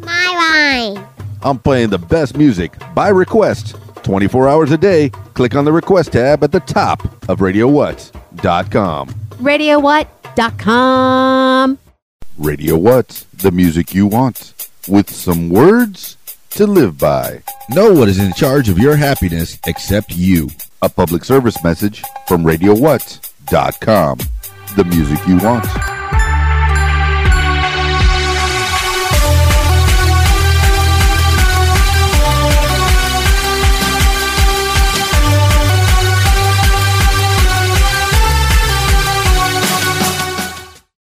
[0.00, 1.06] My line.
[1.42, 5.10] I'm playing the best music by request 24 hours a day.
[5.34, 9.08] Click on the request tab at the top of radiowhat.com.
[9.40, 11.78] RadioWhat.com.
[12.38, 13.26] Radio What?
[13.34, 14.54] The music you want.
[14.88, 16.16] With some words
[16.50, 17.42] to live by.
[17.70, 20.48] No one is in charge of your happiness except you.
[20.82, 24.18] A public service message from RadioWhat.com.
[24.76, 25.66] The music you want.